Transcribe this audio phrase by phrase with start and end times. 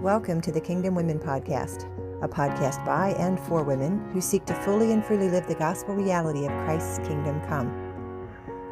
[0.00, 1.86] Welcome to the Kingdom Women Podcast,
[2.22, 5.94] a podcast by and for women who seek to fully and freely live the gospel
[5.94, 7.70] reality of Christ's kingdom come.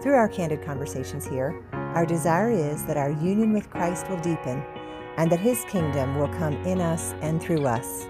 [0.02, 4.62] Through our candid conversations here, our desire is that our union with Christ will deepen
[5.16, 8.06] and that his kingdom will come in us and through us,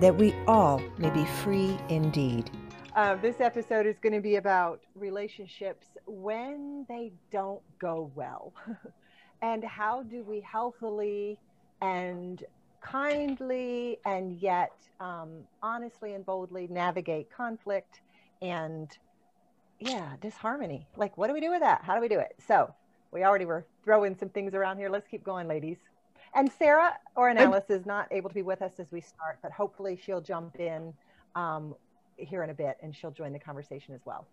[0.00, 2.50] that we all may be free indeed.
[2.94, 8.52] Uh, this episode is going to be about relationships when they don't go well.
[9.40, 11.38] and how do we healthily
[11.82, 12.44] and
[12.80, 18.00] kindly and yet um, honestly and boldly navigate conflict
[18.40, 18.96] and
[19.80, 20.86] yeah disharmony.
[20.96, 21.82] Like what do we do with that?
[21.82, 22.34] How do we do it?
[22.46, 22.72] So
[23.10, 24.88] we already were throwing some things around here.
[24.88, 25.76] Let's keep going ladies.
[26.34, 29.52] And sarah or Ornelas is not able to be with us as we start but
[29.52, 30.94] hopefully she'll jump in
[31.34, 31.74] um,
[32.16, 34.26] here in a bit and she'll join the conversation as well.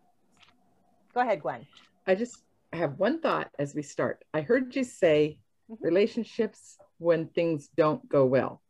[1.13, 1.65] Go ahead gwen.
[2.05, 4.23] I just have one thought as we start.
[4.33, 5.83] I heard you say mm-hmm.
[5.83, 8.61] relationships when things don't go well.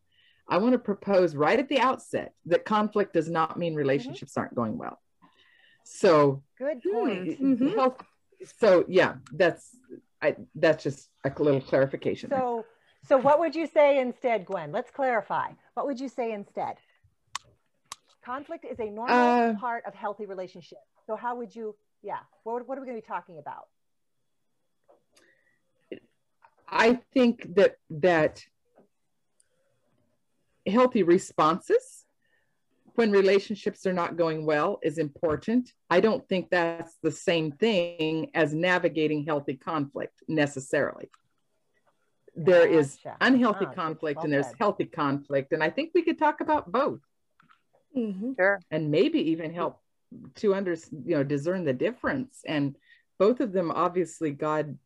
[0.48, 4.40] I want to propose right at the outset that conflict does not mean relationships mm-hmm.
[4.40, 5.00] aren't going well.
[5.84, 7.38] So good point.
[7.38, 7.76] Hmm, mm-hmm.
[7.76, 8.04] Health,
[8.60, 9.70] so yeah, that's
[10.22, 12.30] I that's just a little clarification.
[12.30, 12.66] So
[13.06, 14.72] so what would you say instead, Gwen?
[14.72, 15.52] Let's clarify.
[15.74, 16.76] What would you say instead?
[18.24, 20.80] Conflict is a normal uh, part of healthy relationship.
[21.08, 23.68] So how would you yeah, what, what are we going to be talking about?
[26.72, 28.44] I think that that
[30.68, 32.06] healthy responses
[32.96, 35.72] when relationships are not going well is important.
[35.90, 41.10] I don't think that's the same thing as navigating healthy conflict necessarily.
[42.36, 42.78] There gotcha.
[42.78, 45.54] is unhealthy oh, conflict and there's healthy conflict.
[45.54, 47.00] And I think we could talk about both.
[47.96, 48.34] Mm-hmm.
[48.38, 48.60] Sure.
[48.70, 49.82] And maybe even help
[50.36, 52.42] to under, you know, discern the difference.
[52.46, 52.76] And
[53.18, 54.78] both of them, obviously, God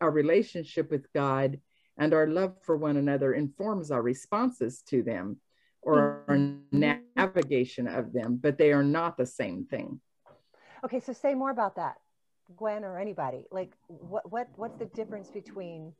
[0.00, 1.60] our relationship with God
[1.98, 5.38] and our love for one another informs our responses to them
[5.82, 6.82] or mm-hmm.
[6.82, 10.00] our navigation of them, but they are not the same thing.
[10.84, 11.96] Okay, so say more about that,
[12.56, 13.44] Gwen or anybody.
[13.50, 15.92] Like, what what what's the difference between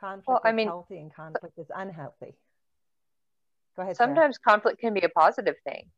[0.00, 2.34] conflict well, I mean, healthy and conflict is unhealthy?
[3.76, 3.96] Go ahead.
[3.96, 4.54] Sometimes Sarah.
[4.54, 5.90] conflict can be a positive thing.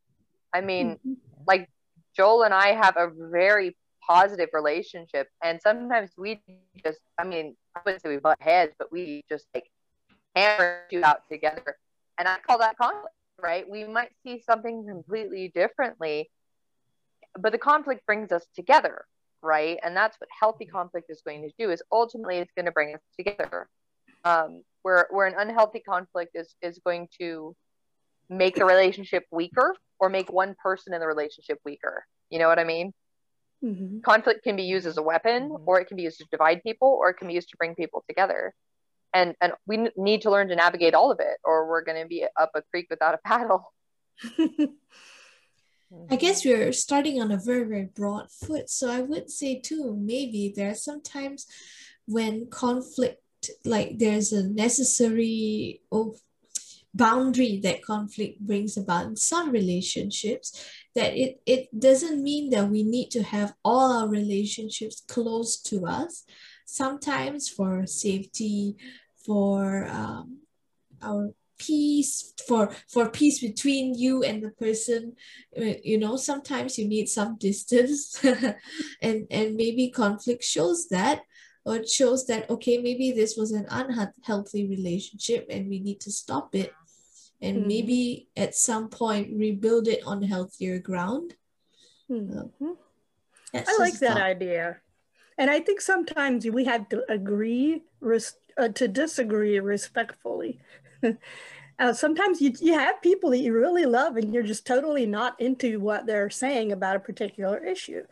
[0.53, 1.13] I mean, mm-hmm.
[1.47, 1.71] like
[2.17, 3.77] Joel and I have a very
[4.09, 5.29] positive relationship.
[5.43, 6.41] And sometimes we
[6.85, 9.71] just, I mean, I wouldn't say we butt heads, but we just like
[10.35, 11.77] hammer you out together.
[12.19, 13.69] And I call that conflict, right?
[13.69, 16.31] We might see something completely differently,
[17.39, 19.05] but the conflict brings us together,
[19.43, 19.79] right?
[19.85, 22.95] And that's what healthy conflict is going to do is ultimately it's going to bring
[22.95, 23.69] us together.
[24.25, 27.55] Um, where, where an unhealthy conflict is, is going to
[28.29, 32.05] make the relationship weaker or make one person in the relationship weaker.
[32.31, 32.93] You know what I mean?
[33.65, 34.01] Mm-hmm.
[34.01, 35.65] Conflict can be used as a weapon, mm-hmm.
[35.67, 37.75] or it can be used to divide people, or it can be used to bring
[37.75, 38.55] people together.
[39.13, 42.01] And and we n- need to learn to navigate all of it, or we're going
[42.01, 43.73] to be up a creek without a paddle.
[46.11, 49.97] I guess we're starting on a very very broad foot, so I would say too
[49.97, 51.47] maybe there are sometimes
[52.07, 53.23] when conflict
[53.65, 56.15] like there's a necessary oh
[56.95, 60.67] boundary that conflict brings about in some relationships
[60.99, 65.87] that it, it doesn't mean that we need to have all our relationships close to
[65.87, 66.25] us.
[66.67, 68.77] Sometimes for safety
[69.25, 70.39] for um,
[71.01, 75.13] our peace for for peace between you and the person
[75.61, 78.25] uh, you know sometimes you need some distance.
[79.03, 81.23] And and maybe conflict shows that
[81.65, 86.11] or it shows that okay maybe this was an unhealthy relationship and we need to
[86.11, 86.73] stop it
[87.41, 87.69] and mm-hmm.
[87.69, 91.35] maybe at some point rebuild it on healthier ground.
[92.11, 92.73] Mm-hmm.
[93.55, 94.79] I like that idea.
[95.37, 100.61] And I think sometimes we have to agree res- uh, to disagree respectfully.
[101.79, 105.41] uh, sometimes you, you have people that you really love and you're just totally not
[105.41, 108.03] into what they're saying about a particular issue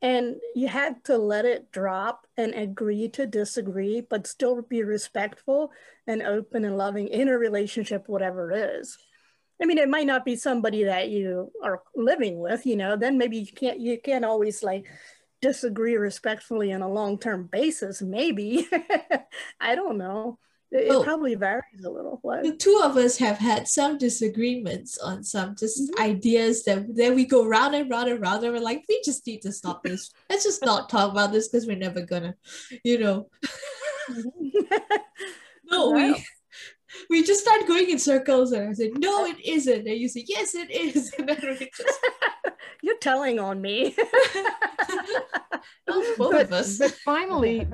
[0.00, 5.72] and you had to let it drop and agree to disagree but still be respectful
[6.06, 8.96] and open and loving in a relationship whatever it is.
[9.60, 13.18] I mean it might not be somebody that you are living with you know then
[13.18, 14.86] maybe you can't you can't always like
[15.40, 18.68] disagree respectfully on a long-term basis maybe.
[19.60, 20.38] I don't know
[20.70, 22.18] it, well, probably varies a little.
[22.22, 22.42] What?
[22.42, 26.02] The two of us have had some disagreements on some just mm-hmm.
[26.02, 29.26] ideas that then we go round and round and round and we're like, we just
[29.26, 30.12] need to stop this.
[30.28, 32.34] Let's just not talk about this because we're never gonna,
[32.84, 33.28] you know.
[35.70, 36.22] no, we
[37.10, 39.86] we just start going in circles and I said, no, it isn't.
[39.86, 41.12] And you say, yes, it is.
[41.18, 41.98] And then we just
[42.82, 43.94] You're telling on me.
[45.86, 46.78] both but, of us.
[46.78, 47.66] But finally,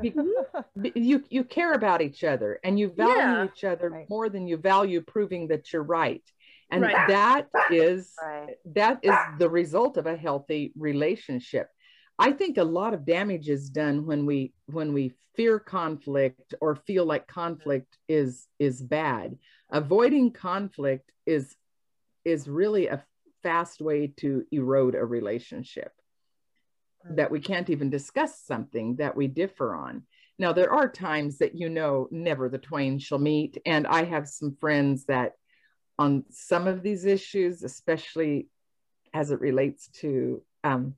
[0.94, 3.44] you you care about each other and you value yeah.
[3.44, 4.08] each other right.
[4.08, 6.22] more than you value proving that you're right.
[6.70, 7.08] And right.
[7.08, 8.56] that is right.
[8.74, 11.68] that is the result of a healthy relationship.
[12.18, 16.76] I think a lot of damage is done when we when we fear conflict or
[16.76, 19.36] feel like conflict is is bad.
[19.70, 21.56] Avoiding conflict is
[22.24, 23.04] is really a
[23.42, 25.92] fast way to erode a relationship
[27.10, 30.02] that we can't even discuss something that we differ on.
[30.38, 33.58] Now, there are times that you know never the twain shall meet.
[33.66, 35.32] And I have some friends that,
[35.98, 38.48] on some of these issues, especially
[39.12, 40.94] as it relates to, um,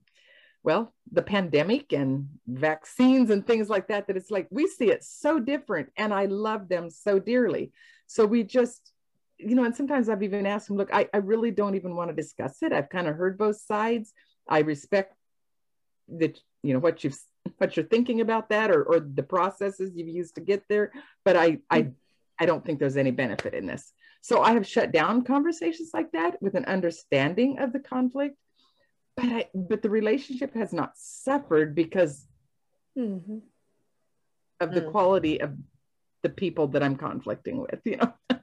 [0.66, 5.04] well, the pandemic and vaccines and things like that, that it's like we see it
[5.04, 5.90] so different.
[5.96, 7.70] And I love them so dearly.
[8.08, 8.92] So we just,
[9.38, 12.10] you know, and sometimes I've even asked them, look, I, I really don't even want
[12.10, 12.72] to discuss it.
[12.72, 14.12] I've kind of heard both sides.
[14.48, 15.14] I respect
[16.18, 17.16] that you know what you've
[17.58, 20.92] what you're thinking about that or, or the processes you've used to get there
[21.24, 21.92] but i i mm.
[22.38, 26.12] i don't think there's any benefit in this so i have shut down conversations like
[26.12, 28.36] that with an understanding of the conflict
[29.16, 32.26] but i but the relationship has not suffered because
[32.96, 33.38] mm-hmm.
[34.60, 34.90] of the mm.
[34.90, 35.54] quality of
[36.22, 38.12] the people that i'm conflicting with you know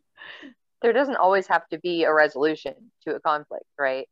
[0.82, 2.74] there doesn't always have to be a resolution
[3.06, 4.08] to a conflict right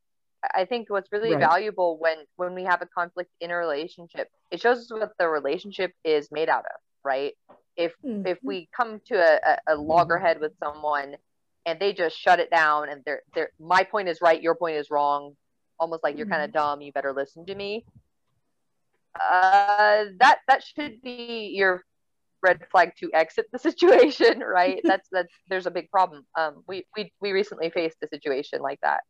[0.56, 1.40] I think what's really right.
[1.40, 5.28] valuable when when we have a conflict in a relationship, it shows us what the
[5.28, 7.34] relationship is made out of, right?
[7.78, 8.26] If mm-hmm.
[8.26, 11.16] if we come to a, a, loggerhead with someone
[11.66, 14.78] and they just shut it down and they're they're my point is right, your point
[14.78, 15.36] is wrong,
[15.82, 16.60] almost like you're kind of mm-hmm.
[16.60, 17.84] dumb, you better listen to me.
[19.20, 21.84] Uh, that that should be your
[22.42, 24.80] red flag to exit the situation, right?
[24.86, 26.26] that's that's there's a big problem.
[26.38, 29.02] Um, we we we recently faced a situation like that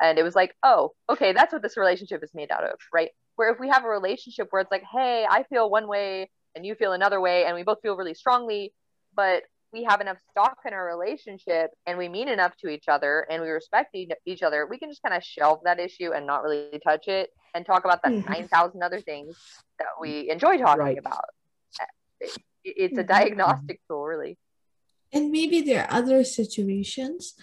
[0.00, 3.10] and it was like oh okay that's what this relationship is made out of right
[3.36, 6.64] where if we have a relationship where it's like hey i feel one way and
[6.64, 8.72] you feel another way and we both feel really strongly
[9.14, 9.42] but
[9.72, 13.42] we have enough stock in our relationship and we mean enough to each other and
[13.42, 16.80] we respect each other we can just kind of shelve that issue and not really
[16.82, 18.32] touch it and talk about the mm-hmm.
[18.32, 19.36] 9000 other things
[19.78, 20.98] that we enjoy talking right.
[20.98, 21.24] about
[22.64, 23.06] it's a mm-hmm.
[23.06, 24.38] diagnostic tool really
[25.12, 27.34] and maybe there are other situations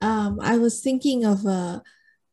[0.00, 1.82] um, I was thinking of a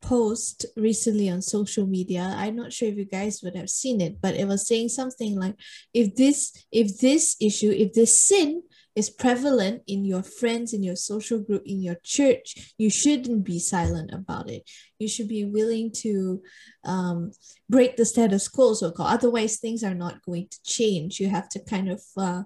[0.01, 2.34] post recently on social media.
[2.36, 5.39] I'm not sure if you guys would have seen it, but it was saying something
[5.39, 5.56] like,
[5.94, 8.63] if this, if this issue, if this sin
[8.95, 13.60] is prevalent in your friends, in your social group, in your church, you shouldn't be
[13.60, 14.69] silent about it.
[15.00, 16.42] You should be willing to
[16.86, 17.31] um,
[17.69, 19.13] break the status quo, so called.
[19.13, 21.19] Otherwise, things are not going to change.
[21.19, 22.44] You have to kind of, uh,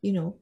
[0.00, 0.36] you know,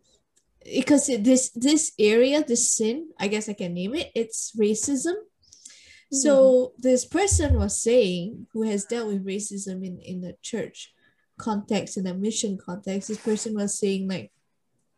[0.74, 6.16] because this this area this sin i guess i can name it it's racism mm-hmm.
[6.16, 10.92] so this person was saying who has dealt with racism in in the church
[11.38, 14.32] context in a mission context this person was saying like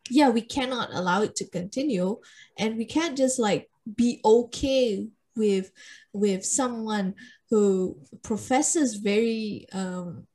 [0.09, 2.17] yeah we cannot allow it to continue
[2.57, 5.71] and we can't just like be okay with
[6.13, 7.15] with someone
[7.49, 10.27] who professes very um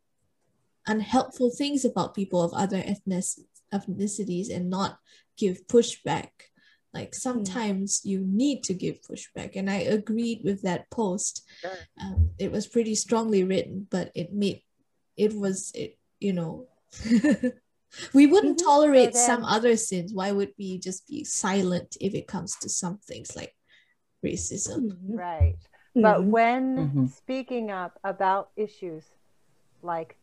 [0.86, 3.24] unhelpful things about people of other ethnic
[3.72, 4.98] ethnicities and not
[5.36, 6.30] give pushback
[6.92, 7.18] like hmm.
[7.18, 8.10] sometimes mm.
[8.10, 11.70] you need to give pushback and i agreed with that post sure.
[12.00, 14.62] um, it was pretty strongly written but it made
[15.16, 16.66] it was it you know
[18.12, 18.66] we wouldn't mm-hmm.
[18.66, 22.98] tolerate some other sins why would we just be silent if it comes to some
[22.98, 23.54] things like
[24.24, 25.16] racism mm-hmm.
[25.16, 26.02] right mm-hmm.
[26.02, 27.06] but when mm-hmm.
[27.06, 29.04] speaking up about issues
[29.82, 30.16] like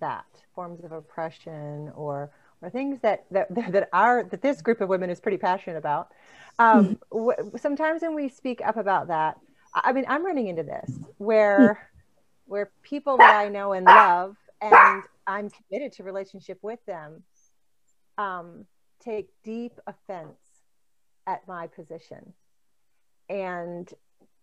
[0.00, 2.30] that forms of oppression or
[2.62, 6.12] or things that that that are that this group of women is pretty passionate about.
[6.58, 7.16] Um, mm-hmm.
[7.16, 9.38] w- sometimes when we speak up about that,
[9.74, 12.52] I mean, I'm running into this where mm-hmm.
[12.52, 17.22] where people that I know and love, and I'm committed to relationship with them,
[18.18, 18.66] um,
[19.00, 20.38] take deep offense
[21.26, 22.32] at my position,
[23.28, 23.92] and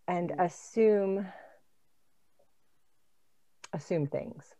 [0.06, 1.26] and assume
[3.74, 4.54] assume things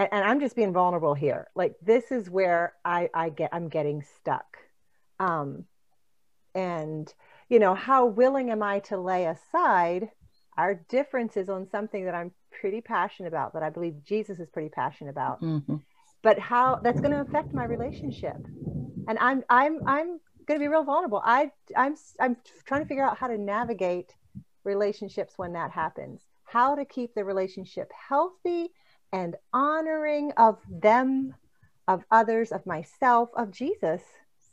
[0.00, 1.48] and, and I'm just being vulnerable here.
[1.54, 4.56] Like this is where I, I get I'm getting stuck.
[5.18, 5.64] Um,
[6.54, 7.12] and
[7.50, 10.10] you know, how willing am I to lay aside
[10.60, 14.68] our differences on something that I'm pretty passionate about, that I believe Jesus is pretty
[14.68, 15.40] passionate about.
[15.40, 15.76] Mm-hmm.
[16.22, 18.36] But how that's going to affect my relationship.
[19.08, 21.22] And I'm I'm I'm going to be real vulnerable.
[21.24, 22.36] I I'm I'm
[22.66, 24.12] trying to figure out how to navigate
[24.64, 26.20] relationships when that happens.
[26.44, 28.68] How to keep the relationship healthy
[29.12, 31.34] and honoring of them,
[31.88, 34.02] of others, of myself, of Jesus.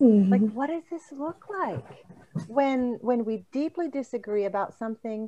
[0.01, 0.31] Mm-hmm.
[0.31, 2.05] Like, what does this look like
[2.47, 5.27] when when we deeply disagree about something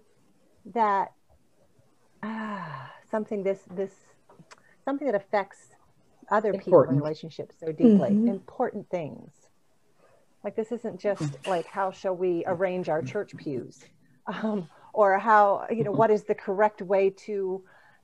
[0.66, 1.12] that
[2.24, 3.92] ah, something this this
[4.86, 5.70] something that affects
[6.32, 6.66] other Important.
[6.66, 8.10] people in relationships so deeply.
[8.10, 8.28] Mm-hmm.
[8.28, 9.32] Important things.
[10.44, 11.48] Like this isn't just mm.
[11.48, 13.86] like how shall we arrange our church pews,
[14.28, 17.64] um, or how you know what is the correct way to,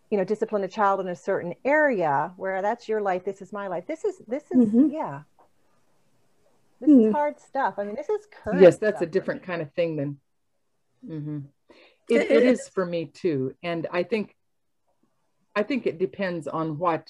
[0.09, 3.53] you know, discipline a child in a certain area where that's your life, this is
[3.53, 3.87] my life.
[3.87, 4.89] This is this is mm-hmm.
[4.91, 5.21] yeah.
[6.81, 7.07] This mm-hmm.
[7.07, 7.75] is hard stuff.
[7.77, 8.61] I mean, this is current.
[8.61, 10.19] Yes, that's a different kind of thing than.
[12.09, 12.21] Mm-hmm.
[12.21, 14.35] It, it is for me too, and I think.
[15.57, 17.07] I think it depends on what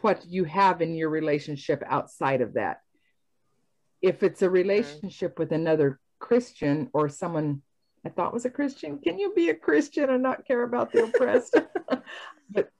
[0.00, 2.80] what you have in your relationship outside of that.
[4.02, 7.62] If it's a relationship with another Christian or someone
[8.04, 11.04] I thought was a Christian, can you be a Christian and not care about the
[11.04, 11.56] oppressed?
[12.50, 12.70] but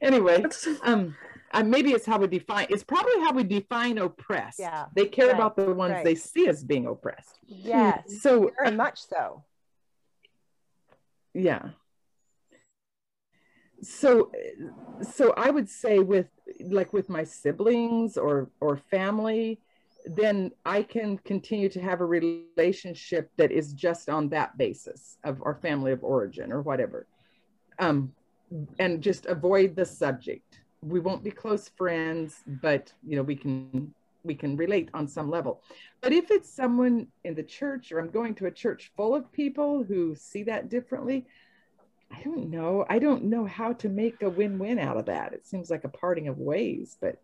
[0.00, 0.44] anyway,
[0.82, 1.14] um,
[1.52, 2.66] uh, maybe it's how we define.
[2.70, 4.58] It's probably how we define oppressed.
[4.58, 6.04] Yeah, they care right, about the ones right.
[6.04, 7.38] they see as being oppressed.
[7.46, 9.44] Yes, so very uh, much so.
[11.38, 11.68] Yeah,
[13.82, 14.32] so
[15.02, 16.28] so i would say with
[16.70, 19.60] like with my siblings or or family
[20.06, 25.42] then i can continue to have a relationship that is just on that basis of
[25.42, 27.06] our family of origin or whatever.
[27.78, 28.12] Um
[28.78, 30.60] and just avoid the subject.
[30.80, 33.92] We won't be close friends but you know we can
[34.26, 35.62] we can relate on some level
[36.00, 39.30] but if it's someone in the church or i'm going to a church full of
[39.32, 41.26] people who see that differently
[42.08, 42.86] I don't know.
[42.88, 45.32] I don't know how to make a win-win out of that.
[45.32, 47.20] It seems like a parting of ways, but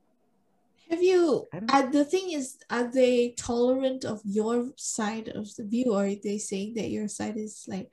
[0.91, 5.95] have you uh, the thing is are they tolerant of your side of the view
[5.95, 7.91] or are they saying that your side is like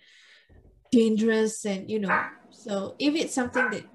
[0.92, 3.86] dangerous and you know so if it's something that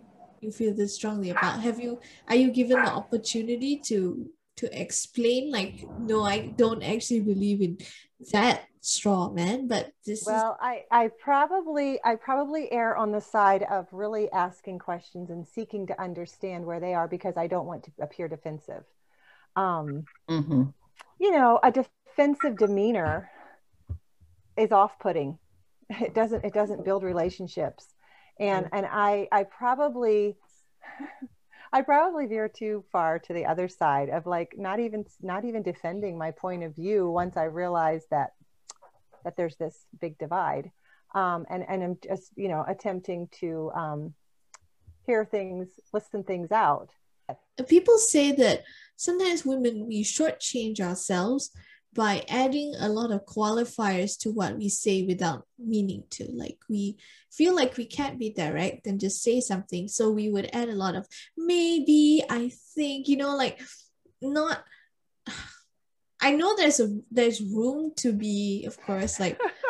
[0.41, 5.51] you feel this strongly about have you are you given the opportunity to to explain
[5.51, 7.79] like no i don't actually believe in
[8.33, 10.59] that straw man but this well is...
[10.61, 15.87] i i probably i probably err on the side of really asking questions and seeking
[15.87, 18.85] to understand where they are because i don't want to appear defensive
[19.57, 20.65] um mm-hmm.
[21.19, 23.31] you know a defensive demeanor
[24.57, 25.39] is off-putting
[25.91, 27.95] it doesn't it doesn't build relationships
[28.39, 28.77] and mm-hmm.
[28.77, 30.37] and i i probably
[31.75, 35.65] I probably veer too far to the other side of like not even not even
[35.65, 38.31] defending my point of view once I realize that
[39.25, 40.71] that there's this big divide.
[41.17, 44.15] Um, and and I'm just you know attempting to um,
[45.05, 46.91] hear things, listen things out.
[47.67, 48.63] People say that
[48.95, 51.51] sometimes women we shortchange ourselves
[51.95, 56.29] by adding a lot of qualifiers to what we say without meaning to.
[56.33, 56.97] Like we
[57.33, 59.89] feel like we can't be direct and just say something.
[59.89, 63.61] So we would add a lot of maybe, I think, you know, like
[64.21, 64.65] not
[66.21, 69.39] I know there's a there's room to be, of course, like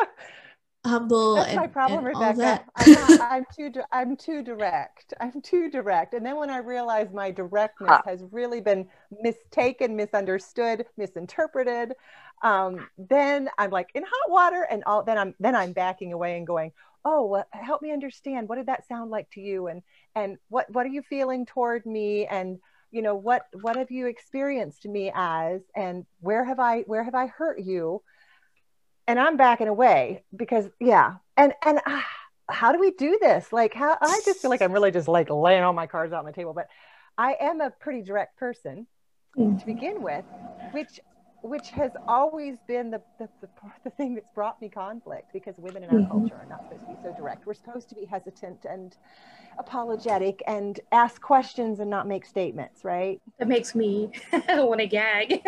[0.85, 2.63] humble That's and, my problem, and Rebecca.
[2.75, 5.13] I'm, not, I'm too I'm too direct.
[5.19, 6.13] I'm too direct.
[6.13, 8.01] And then when I realize my directness huh.
[8.05, 8.87] has really been
[9.21, 11.93] mistaken, misunderstood, misinterpreted,
[12.43, 16.37] um, then I'm like in hot water, and all then I'm then I'm backing away
[16.37, 16.71] and going,
[17.03, 18.49] oh, well, help me understand.
[18.49, 19.67] What did that sound like to you?
[19.67, 19.81] And
[20.15, 22.25] and what what are you feeling toward me?
[22.25, 22.59] And
[22.91, 25.61] you know what what have you experienced me as?
[25.75, 28.01] And where have I where have I hurt you?
[29.07, 32.01] And I'm backing away because yeah, and and uh,
[32.49, 33.51] how do we do this?
[33.51, 36.19] Like how I just feel like I'm really just like laying all my cards out
[36.19, 36.67] on the table, but
[37.17, 38.87] I am a pretty direct person
[39.37, 39.59] mm.
[39.59, 40.25] to begin with,
[40.71, 40.99] which
[41.45, 43.47] which has always been the, the, the,
[43.83, 46.11] the, thing that's brought me conflict because women in our mm-hmm.
[46.11, 47.45] culture are not supposed to be so direct.
[47.45, 48.97] We're supposed to be hesitant and
[49.59, 53.21] apologetic and ask questions and not make statements, right?
[53.37, 54.09] That makes me
[54.49, 55.41] want to gag.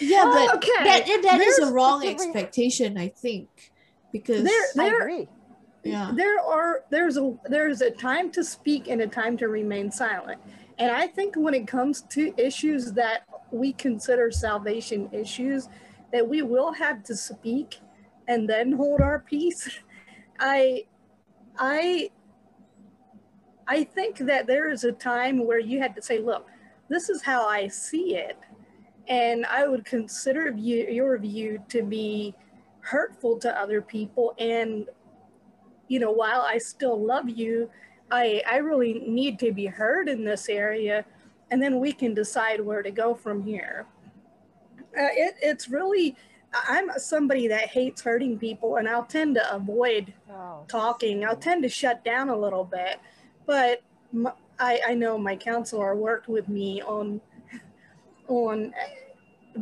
[0.00, 0.84] yeah, but okay.
[0.84, 3.72] that, that is a wrong expectation, I think,
[4.12, 5.28] because there, there, I agree.
[5.82, 6.12] Yeah.
[6.14, 10.40] There are there's a there's a time to speak and a time to remain silent.
[10.78, 15.68] And I think when it comes to issues that we consider salvation issues,
[16.12, 17.78] that we will have to speak
[18.28, 19.68] and then hold our peace.
[20.40, 20.84] I
[21.58, 22.10] I
[23.68, 26.48] I think that there is a time where you had to say, look,
[26.88, 28.36] this is how I see it.
[29.06, 32.34] And I would consider view, your view to be
[32.80, 34.34] hurtful to other people.
[34.38, 34.86] And,
[35.86, 37.70] you know, while I still love you,
[38.10, 41.04] I, I really need to be heard in this area.
[41.50, 43.86] And then we can decide where to go from here.
[44.96, 46.16] Uh, it, it's really,
[46.68, 50.64] I'm somebody that hates hurting people and I'll tend to avoid oh.
[50.68, 51.24] talking.
[51.24, 52.98] I'll tend to shut down a little bit
[53.50, 57.20] but my, I, I know my counselor worked with me on
[58.28, 58.72] on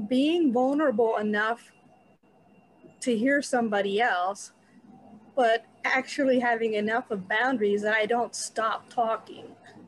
[0.09, 1.73] being vulnerable enough
[3.01, 4.53] to hear somebody else,
[5.35, 9.47] but actually having enough of boundaries that I don't stop talking.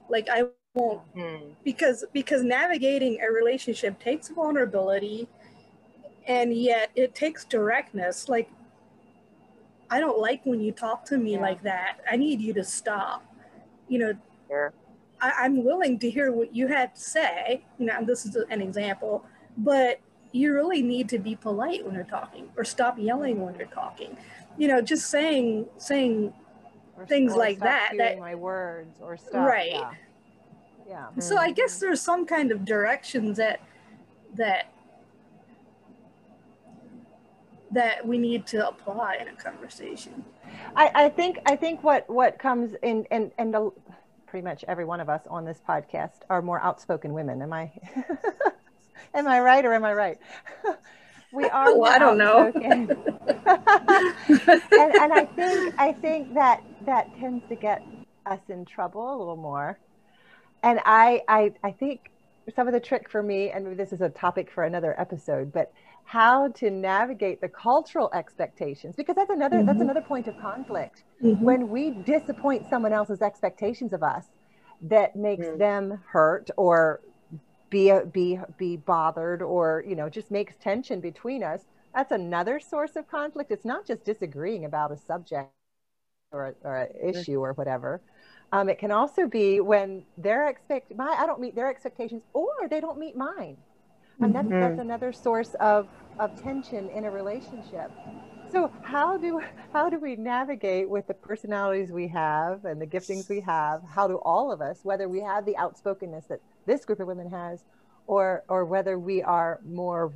[0.08, 1.54] Like I won't mm.
[1.64, 5.28] because because navigating a relationship takes vulnerability
[6.26, 8.28] and yet it takes directness.
[8.28, 8.48] Like
[9.90, 11.40] I don't like when you talk to me yeah.
[11.40, 11.98] like that.
[12.10, 13.24] I need you to stop.
[13.88, 14.12] You know,
[14.48, 14.72] sure.
[15.20, 17.64] I, am willing to hear what you had to say.
[17.78, 19.24] You know, this is an example,
[19.58, 19.98] but
[20.30, 24.16] you really need to be polite when you're talking or stop yelling when you're talking.
[24.56, 26.32] You know, just saying saying
[26.96, 27.94] or, things or like that.
[27.98, 29.48] That my words or stuff.
[29.48, 29.72] Right.
[29.72, 29.90] Yeah.
[30.90, 31.06] Yeah.
[31.20, 33.60] So I guess there's some kind of directions that
[34.34, 34.72] that
[37.70, 40.24] that we need to apply in a conversation.
[40.74, 43.70] I, I think I think what what comes in and and the,
[44.26, 47.40] pretty much every one of us on this podcast are more outspoken women.
[47.40, 47.70] Am I
[49.14, 50.18] am I right or am I right?
[51.32, 51.78] we are.
[51.78, 52.50] Well, I don't know.
[52.64, 52.90] and,
[54.72, 57.80] and I think I think that that tends to get
[58.26, 59.78] us in trouble a little more.
[60.62, 62.10] And I I I think
[62.54, 65.72] some of the trick for me, and this is a topic for another episode, but
[66.10, 69.66] how to navigate the cultural expectations because that's another mm-hmm.
[69.66, 71.40] that's another point of conflict mm-hmm.
[71.44, 74.24] when we disappoint someone else's expectations of us
[74.82, 75.58] that makes mm-hmm.
[75.58, 77.00] them hurt or
[77.70, 81.60] be be be bothered or you know just makes tension between us
[81.94, 85.48] that's another source of conflict it's not just disagreeing about a subject
[86.32, 88.00] or, or an issue or whatever
[88.52, 92.48] um, it can also be when their expect my i don't meet their expectations or
[92.68, 93.56] they don't meet mine.
[94.20, 94.60] And that's, mm-hmm.
[94.60, 95.88] that's another source of,
[96.18, 97.90] of tension in a relationship.
[98.52, 99.40] So how do
[99.72, 103.80] how do we navigate with the personalities we have and the giftings we have?
[103.84, 107.30] How do all of us whether we have the outspokenness that this group of women
[107.30, 107.62] has
[108.08, 110.12] or or whether we are more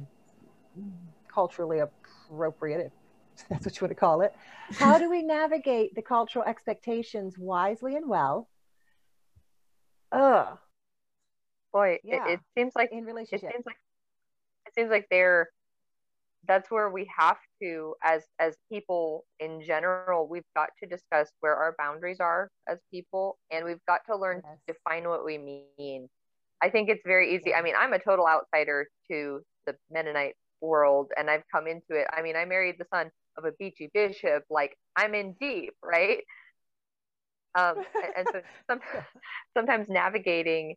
[1.33, 2.93] culturally appropriate if
[3.51, 4.35] that's what you want to call it.
[4.73, 8.49] How do we navigate the cultural expectations wisely and well?
[10.15, 10.59] Ugh.
[11.73, 12.29] boy yeah.
[12.29, 13.77] it, it seems like in relationship it seems like
[14.67, 15.49] it seems like they're
[16.47, 21.57] that's where we have to as as people in general we've got to discuss where
[21.57, 24.59] our boundaries are as people and we've got to learn yes.
[24.67, 25.39] to define what we
[25.79, 26.09] mean.
[26.63, 27.53] I think it's very easy.
[27.55, 32.07] I mean i'm a total outsider to the mennonite world and i've come into it.
[32.17, 36.19] I mean i married the son of a beachy bishop like i'm in deep right
[37.55, 37.77] um
[38.17, 38.81] and, so some,
[39.55, 40.77] sometimes navigating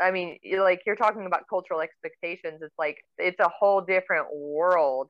[0.00, 2.60] I mean, like you're talking about cultural expectations.
[2.62, 5.08] It's like it's a whole different world.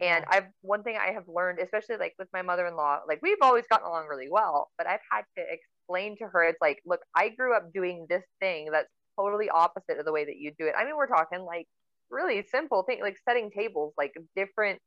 [0.00, 3.64] And I've one thing I have learned, especially like with my mother-in-law, like we've always
[3.68, 7.30] gotten along really well, but I've had to explain to her, it's like, look, I
[7.30, 10.74] grew up doing this thing that's totally opposite of the way that you do it.
[10.76, 11.66] I mean, we're talking like
[12.10, 14.80] really simple things, like setting tables, like different,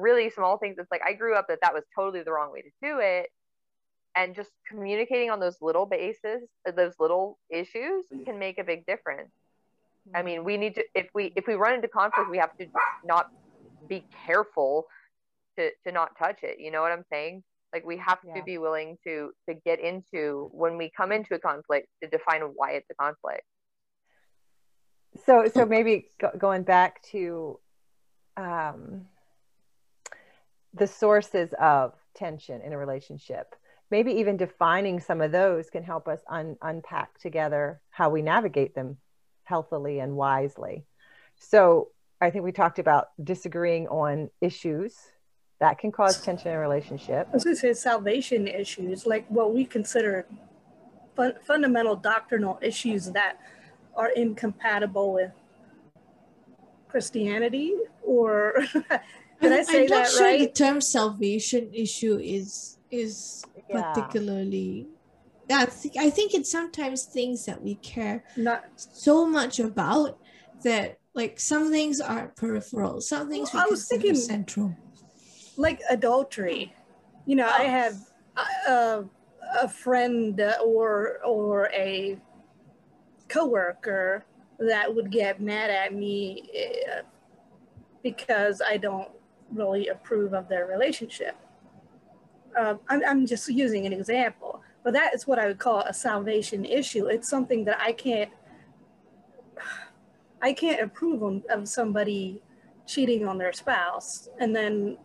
[0.00, 0.76] really small things.
[0.78, 3.28] It's like I grew up that that was totally the wrong way to do it.
[4.16, 8.84] And just communicating on those little bases uh, those little issues can make a big
[8.86, 9.30] difference.
[10.14, 12.66] I mean we need to if we if we run into conflict we have to
[13.04, 13.30] not
[13.88, 14.86] be careful
[15.56, 16.58] to to not touch it.
[16.58, 17.44] You know what i'm saying?
[17.72, 18.34] Like we have yeah.
[18.34, 22.40] to be willing to to get into when we come into a conflict to define
[22.56, 23.44] why it's a conflict.
[25.24, 27.60] So so maybe go, going back to
[28.36, 29.06] um
[30.74, 33.54] the sources of tension in a relationship
[33.90, 38.74] maybe even defining some of those can help us un- unpack together how we navigate
[38.74, 38.96] them
[39.44, 40.84] healthily and wisely.
[41.36, 41.88] So
[42.20, 44.96] I think we talked about disagreeing on issues
[45.58, 47.28] that can cause tension in a relationship.
[47.30, 50.26] I was going to say salvation issues, like what we consider
[51.16, 53.38] fun- fundamental doctrinal issues that
[53.96, 55.32] are incompatible with
[56.88, 58.54] Christianity, or
[59.40, 60.40] did I say I'm that sure right?
[60.40, 63.92] The term salvation issue is is yeah.
[63.92, 64.88] particularly
[65.48, 70.18] yeah, I think, I think it's sometimes things that we care not so much about
[70.62, 74.76] that like some things are peripheral some things well, we I was thinking central
[75.56, 76.72] like adultery
[77.26, 77.62] you know oh.
[77.62, 77.96] i have
[78.68, 79.04] a,
[79.60, 82.16] a friend or or a
[83.28, 84.24] coworker
[84.58, 87.02] that would get mad at me eh,
[88.02, 89.10] because i don't
[89.52, 91.36] really approve of their relationship
[92.58, 95.94] um, I'm, I'm just using an example, but that is what I would call a
[95.94, 97.06] salvation issue.
[97.06, 98.30] It's something that I can't,
[100.42, 102.42] I can't approve of, of somebody
[102.86, 104.98] cheating on their spouse and then,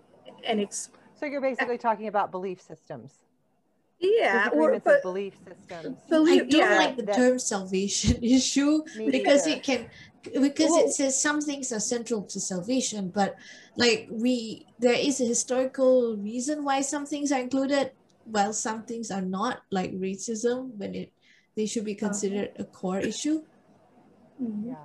[0.46, 0.90] and it's.
[1.20, 3.14] So you're basically talking about belief systems.
[4.00, 5.98] Yeah, or but, belief systems.
[6.10, 9.58] Belief, I don't yeah, like the that, term salvation issue because either.
[9.58, 9.90] it can
[10.42, 13.36] because well, it says some things are central to salvation but
[13.78, 17.92] like we there is a historical reason why some things are included
[18.26, 21.12] while some things are not like racism when it
[21.56, 23.42] they should be considered a core issue.
[24.42, 24.70] Mm-hmm.
[24.70, 24.76] Yeah.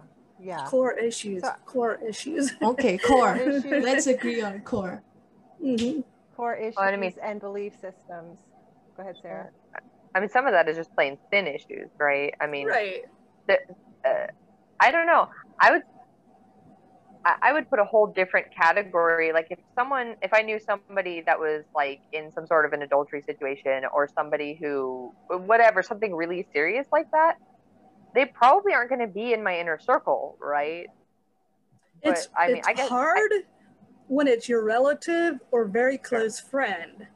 [0.41, 0.65] Yeah.
[0.67, 1.43] Core issues.
[1.43, 2.53] So, core issues.
[2.63, 3.37] Okay, core.
[3.65, 5.03] Let's agree on core.
[5.63, 6.01] Mm-hmm.
[6.37, 8.39] Core issues well, I mean, and belief systems.
[8.97, 9.51] Go ahead, Sarah.
[10.15, 12.35] I mean, some of that is just plain sin issues, right?
[12.41, 13.03] I mean, right.
[13.47, 13.59] The,
[14.05, 14.27] uh,
[14.81, 15.29] I don't know.
[15.61, 15.83] I would
[17.25, 19.33] I would put a whole different category.
[19.33, 22.83] Like if someone, if I knew somebody that was like in some sort of an
[22.83, 27.37] adultery situation or somebody who, whatever, something really serious like that,
[28.15, 30.87] they probably aren't going to be in my inner circle, right?
[32.03, 33.43] It's, but, I mean, I guess hard I,
[34.09, 36.49] when it's your relative or very close sure.
[36.49, 37.07] friend.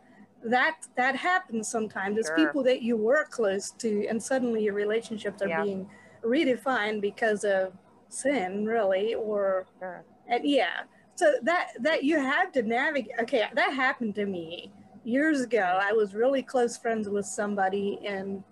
[0.44, 2.18] That that happens sometimes.
[2.18, 2.36] It's sure.
[2.36, 5.64] people that you were close to, and suddenly your relationships are yeah.
[5.64, 5.88] being
[6.22, 7.72] redefined because of
[8.14, 10.04] sin really or sure.
[10.28, 10.80] and yeah.
[11.16, 14.72] So that that you have to navigate okay that happened to me
[15.04, 15.78] years ago.
[15.80, 18.42] I was really close friends with somebody and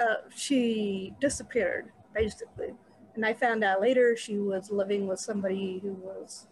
[0.00, 2.72] uh, she disappeared basically.
[3.14, 6.46] And i found out later she was living with somebody who was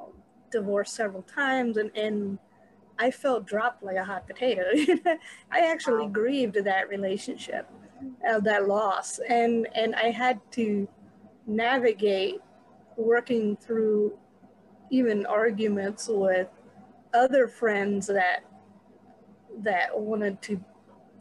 [0.00, 0.12] um,
[0.50, 2.38] divorced several times and and
[2.98, 4.62] i felt dropped like a hot potato.
[5.50, 6.12] I actually wow.
[6.12, 7.68] grieved that relationship
[8.28, 9.18] uh, that loss.
[9.28, 10.88] And and i had to
[11.46, 12.40] navigate
[12.96, 14.18] working through
[14.90, 16.48] even arguments with
[17.14, 18.44] other friends that
[19.62, 20.62] that wanted to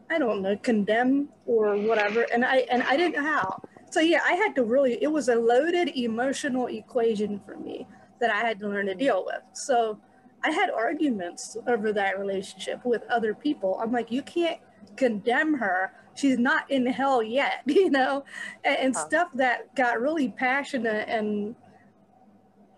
[0.10, 2.26] i don't know condemn or whatever.
[2.34, 3.62] And i and i didn't know how.
[3.92, 7.88] So yeah i had to really it was a loaded emotional equation for me
[8.20, 9.42] that i had to learn to deal with.
[9.54, 10.00] So
[10.44, 13.80] i had arguments over that relationship with other people.
[13.82, 14.60] I'm like you can't
[14.96, 18.24] condemn her she's not in hell yet, you know,
[18.64, 19.06] and, and huh.
[19.06, 21.56] stuff that got really passionate and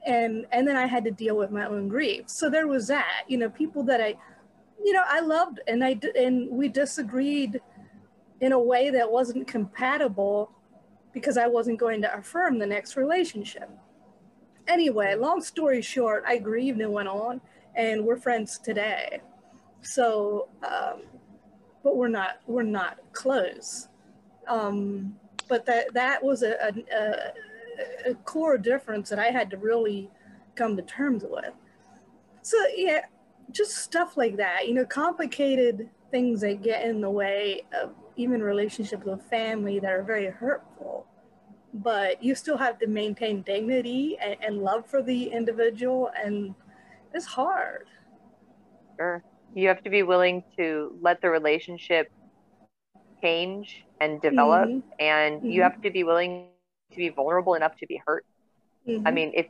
[0.05, 2.29] and and then I had to deal with my own grief.
[2.29, 4.15] So there was that, you know, people that I,
[4.83, 7.59] you know, I loved and I and we disagreed
[8.39, 10.51] in a way that wasn't compatible
[11.13, 13.69] because I wasn't going to affirm the next relationship.
[14.67, 17.41] Anyway, long story short, I grieved and went on,
[17.75, 19.21] and we're friends today.
[19.81, 21.01] So um,
[21.83, 23.87] but we're not we're not close.
[24.47, 25.15] Um,
[25.47, 30.09] but that that was a, a, a, core difference that I had to really
[30.55, 31.53] come to terms with.
[32.41, 33.01] So yeah,
[33.51, 34.67] just stuff like that.
[34.67, 39.91] You know, complicated things that get in the way of even relationships with family that
[39.91, 41.05] are very hurtful.
[41.73, 46.55] But you still have to maintain dignity and, and love for the individual, and
[47.13, 47.87] it's hard.
[48.97, 49.23] Sure
[49.57, 52.11] you have to be willing to let the relationship
[53.21, 54.87] change and develop mm-hmm.
[54.99, 55.49] and mm-hmm.
[55.49, 56.45] you have to be willing
[56.91, 58.23] to be vulnerable enough to be hurt
[58.87, 59.07] mm-hmm.
[59.07, 59.47] i mean if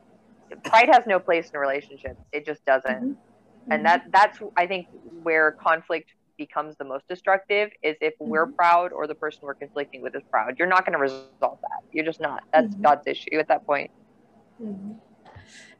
[0.64, 3.72] pride has no place in a relationship it just doesn't mm-hmm.
[3.72, 4.86] and that that's i think
[5.22, 8.54] where conflict becomes the most destructive is if we're mm-hmm.
[8.54, 11.82] proud or the person we're conflicting with is proud you're not going to resolve that
[11.92, 12.82] you're just not that's mm-hmm.
[12.82, 13.90] god's issue at that point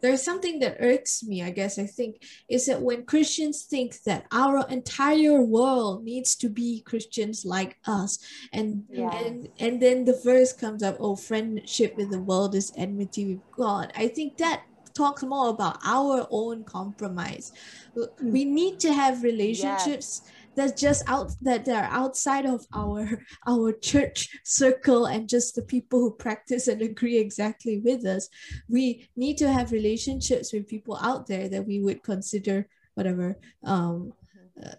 [0.00, 4.26] there's something that irks me, I guess, I think, is that when Christians think that
[4.33, 8.18] our entire world needs to be Christians like us,
[8.52, 13.35] and and and then the verse comes up, oh, friendship with the world is enmity
[13.35, 13.92] with God.
[13.96, 14.62] I think that
[14.94, 17.52] talks more about our own compromise.
[17.94, 18.54] We hmm.
[18.54, 24.28] need to have relationships yes that's just out that they're outside of our our church
[24.44, 28.28] circle and just the people who practice and agree exactly with us.
[28.68, 34.12] We need to have relationships with people out there that we would consider whatever um
[34.60, 34.74] uh,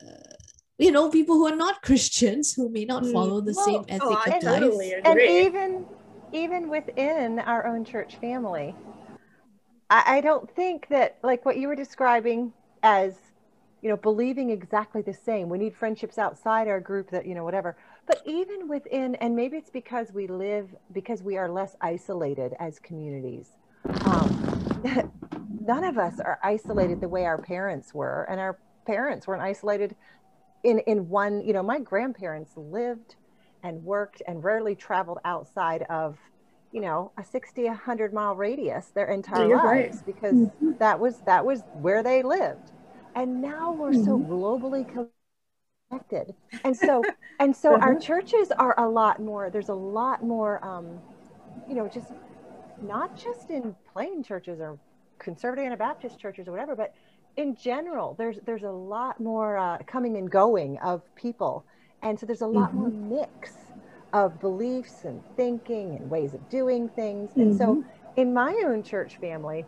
[0.77, 3.13] you know people who are not christians who may not mm.
[3.13, 4.41] follow the well, same ethic oh, of life.
[4.41, 5.85] totally and even
[6.33, 8.75] even within our own church family
[9.89, 12.51] I, I don't think that like what you were describing
[12.83, 13.15] as
[13.81, 15.49] you know, believing exactly the same.
[15.49, 17.77] We need friendships outside our group that, you know, whatever.
[18.05, 22.79] But even within, and maybe it's because we live, because we are less isolated as
[22.79, 23.51] communities.
[24.05, 25.11] Um,
[25.65, 29.95] none of us are isolated the way our parents were, and our parents weren't isolated
[30.63, 33.15] in, in one, you know, my grandparents lived
[33.63, 36.17] and worked and rarely traveled outside of
[36.71, 40.05] you know a 60 100 mile radius their entire lives right.
[40.05, 40.71] because mm-hmm.
[40.77, 42.71] that was that was where they lived
[43.15, 44.05] and now we're mm-hmm.
[44.05, 44.85] so globally
[45.89, 47.03] connected and so
[47.39, 47.85] and so uh-huh.
[47.85, 50.99] our churches are a lot more there's a lot more um,
[51.67, 52.11] you know just
[52.81, 54.77] not just in plain churches or
[55.17, 56.93] conservative anabaptist churches or whatever but
[57.37, 61.65] in general there's there's a lot more uh, coming and going of people
[62.01, 63.09] and so there's a lot mm-hmm.
[63.09, 63.53] more mix
[64.13, 67.81] of beliefs and thinking and ways of doing things and mm-hmm.
[67.81, 67.83] so
[68.15, 69.65] in my own church family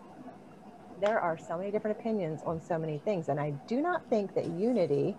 [1.01, 3.27] there are so many different opinions on so many things.
[3.27, 5.17] And I do not think that unity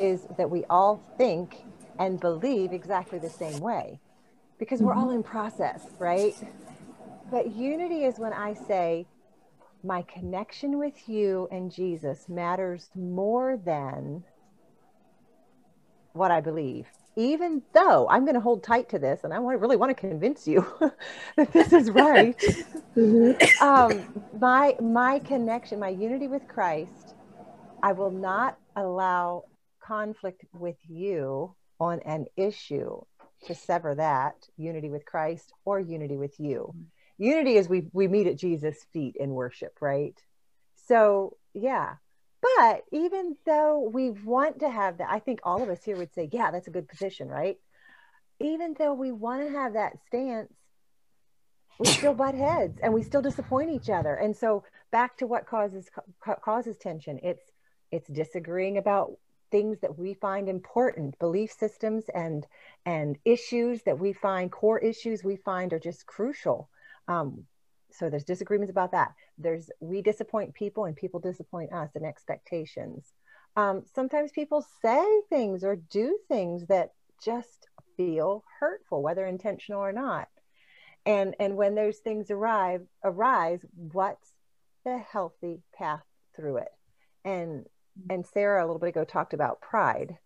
[0.00, 1.64] is that we all think
[1.98, 4.00] and believe exactly the same way
[4.58, 5.16] because we're all mm-hmm.
[5.16, 6.34] in process, right?
[7.30, 9.06] But unity is when I say,
[9.82, 14.24] my connection with you and Jesus matters more than
[16.12, 16.86] what I believe.
[17.16, 20.46] Even though I'm going to hold tight to this, and I really want to convince
[20.48, 20.66] you
[21.36, 22.42] that this is right.
[22.96, 23.64] Mm-hmm.
[23.66, 27.14] um, my my connection, my unity with Christ,
[27.82, 29.44] I will not allow
[29.82, 33.00] conflict with you on an issue
[33.46, 36.72] to sever that unity with Christ or unity with you.
[37.18, 40.14] Unity is we we meet at Jesus' feet in worship, right?
[40.86, 41.94] So yeah.
[42.44, 46.12] But even though we want to have that, I think all of us here would
[46.12, 47.56] say, yeah, that's a good position, right?
[48.38, 50.52] Even though we want to have that stance,
[51.78, 54.14] we still butt heads and we still disappoint each other.
[54.14, 55.88] And so back to what causes
[56.44, 57.18] causes tension.
[57.22, 57.42] It's
[57.90, 59.12] it's disagreeing about
[59.50, 62.46] things that we find important belief systems and
[62.84, 66.68] and issues that we find core issues we find are just crucial
[67.08, 67.44] um,
[67.96, 73.12] so there's disagreements about that there's we disappoint people and people disappoint us and expectations
[73.56, 76.92] um, sometimes people say things or do things that
[77.24, 80.28] just feel hurtful whether intentional or not
[81.06, 83.60] and and when those things arrive arise
[83.92, 84.32] what's
[84.84, 86.02] the healthy path
[86.36, 86.72] through it
[87.24, 87.64] and
[88.10, 90.16] and Sarah a little bit ago talked about pride,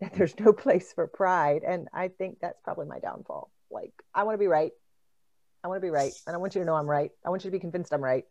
[0.00, 1.62] that there's no place for pride.
[1.66, 3.50] And I think that's probably my downfall.
[3.70, 4.72] Like, I want to be right.
[5.64, 6.12] I want to be right.
[6.26, 7.10] And I want you to know I'm right.
[7.24, 8.26] I want you to be convinced I'm right.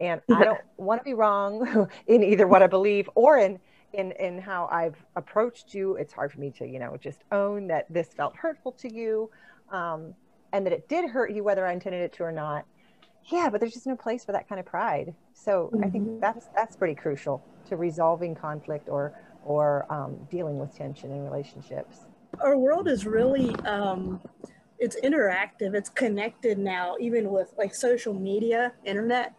[0.00, 3.60] And I don't want to be wrong in either what I believe or in
[3.92, 5.94] in in how I've approached you.
[5.94, 9.30] It's hard for me to, you know, just own that this felt hurtful to you.
[9.70, 10.14] Um,
[10.52, 12.66] and that it did hurt you whether I intended it to or not.
[13.26, 15.14] Yeah, but there's just no place for that kind of pride.
[15.34, 15.84] So mm-hmm.
[15.84, 16.20] I think mm-hmm.
[16.20, 19.14] that's that's pretty crucial to resolving conflict or
[19.44, 22.06] or um, dealing with tension in relationships.
[22.40, 24.20] Our world is really um,
[24.82, 25.74] it's interactive.
[25.74, 29.32] It's connected now, even with like social media, internet.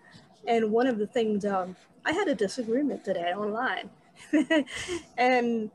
[0.47, 1.75] And one of the things um,
[2.06, 3.89] I had a disagreement today online,
[5.17, 5.69] and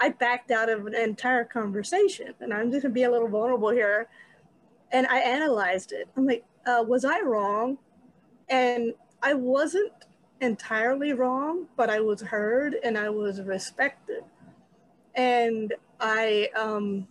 [0.00, 2.32] I backed out of an entire conversation.
[2.40, 4.08] And I'm just gonna be a little vulnerable here.
[4.92, 6.08] And I analyzed it.
[6.16, 7.76] I'm like, uh, was I wrong?
[8.48, 9.92] And I wasn't
[10.40, 14.24] entirely wrong, but I was heard and I was respected.
[15.14, 17.06] And I, um,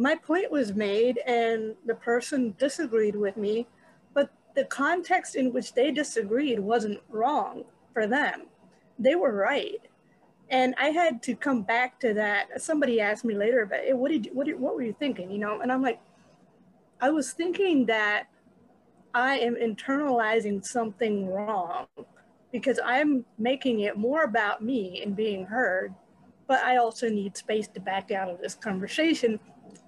[0.00, 3.66] my point was made and the person disagreed with me,
[4.14, 8.46] but the context in which they disagreed wasn't wrong for them.
[8.98, 9.78] They were right.
[10.48, 12.62] And I had to come back to that.
[12.62, 15.30] Somebody asked me later about it, what did you, what, did, what were you thinking?
[15.30, 16.00] You know, and I'm like,
[17.02, 18.24] I was thinking that
[19.12, 21.88] I am internalizing something wrong
[22.52, 25.94] because I'm making it more about me and being heard,
[26.48, 29.38] but I also need space to back out of this conversation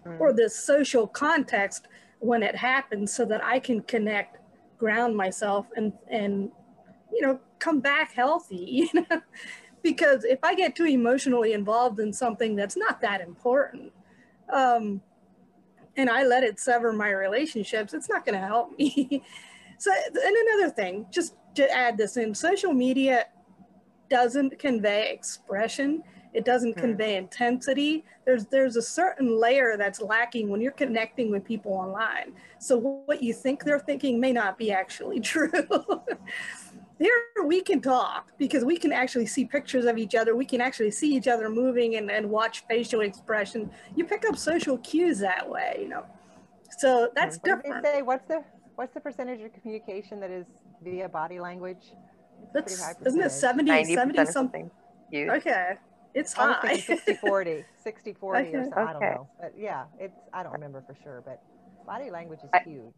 [0.06, 0.20] mm.
[0.20, 1.88] or the social context
[2.20, 4.38] when it happens so that I can connect,
[4.78, 6.50] ground myself and and
[7.12, 9.20] you know, come back healthy, you know.
[9.82, 13.92] because if I get too emotionally involved in something that's not that important,
[14.52, 15.00] um,
[15.96, 19.22] and I let it sever my relationships, it's not going to help me.
[19.78, 23.26] so, and another thing, just to add this in, social media
[24.08, 26.02] doesn't convey expression.
[26.33, 26.81] It doesn't hmm.
[26.81, 28.05] convey intensity.
[28.25, 32.33] There's there's a certain layer that's lacking when you're connecting with people online.
[32.59, 35.51] So what you think they're thinking may not be actually true.
[36.99, 37.11] Here
[37.45, 40.37] we can talk because we can actually see pictures of each other.
[40.37, 43.71] We can actually see each other moving and, and watch facial expression.
[43.97, 46.05] You pick up social cues that way, you know.
[46.79, 47.85] So that's what different.
[47.85, 48.45] Say, what's the
[48.77, 50.47] what's the percentage of communication that is
[50.83, 51.92] via body language?
[52.55, 54.71] It's That's, isn't it 70, 70 something?
[55.14, 55.77] Okay.
[56.14, 56.77] It's I high.
[56.79, 58.57] 60, 40, 60, 40 okay.
[58.57, 58.79] or something.
[58.79, 59.29] I don't know.
[59.40, 61.42] But yeah, it's, I don't remember for sure, but
[61.87, 62.92] body language is I, huge.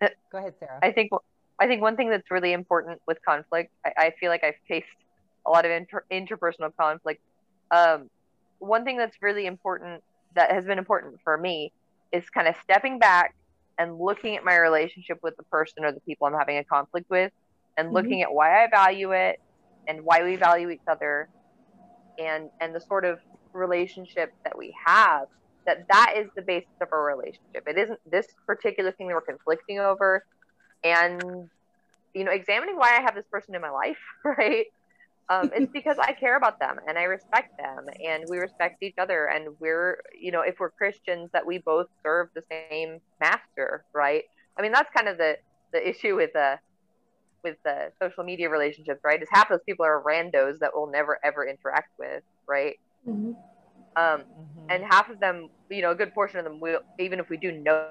[0.00, 0.78] Uh, Go ahead, Sarah.
[0.82, 1.10] I think,
[1.58, 4.86] I think one thing that's really important with conflict, I, I feel like I've faced
[5.46, 7.20] a lot of inter, interpersonal conflict.
[7.70, 8.10] Um,
[8.58, 10.02] one thing that's really important
[10.34, 11.72] that has been important for me
[12.12, 13.34] is kind of stepping back
[13.78, 17.10] and looking at my relationship with the person or the people I'm having a conflict
[17.10, 17.32] with
[17.76, 17.94] and mm-hmm.
[17.94, 19.40] looking at why I value it
[19.86, 21.28] and why we value each other
[22.18, 23.18] and and the sort of
[23.52, 25.26] relationship that we have
[25.66, 27.66] that that is the basis of our relationship.
[27.66, 30.24] It isn't this particular thing that we're conflicting over.
[30.82, 31.48] And
[32.14, 34.66] you know examining why i have this person in my life right
[35.28, 38.98] um, it's because I care about them and I respect them and we respect each
[38.98, 39.26] other.
[39.26, 44.24] And we're you know if we're Christians that we both serve the same master right?
[44.58, 45.36] I mean that's kind of the
[45.72, 46.58] the issue with the
[47.44, 51.18] with the social media relationships right is half those people are randos that we'll never
[51.24, 53.32] ever interact with right mm-hmm.
[53.96, 54.70] Um, mm-hmm.
[54.70, 57.36] And half of them, you know, a good portion of them, will, even if we
[57.36, 57.90] do know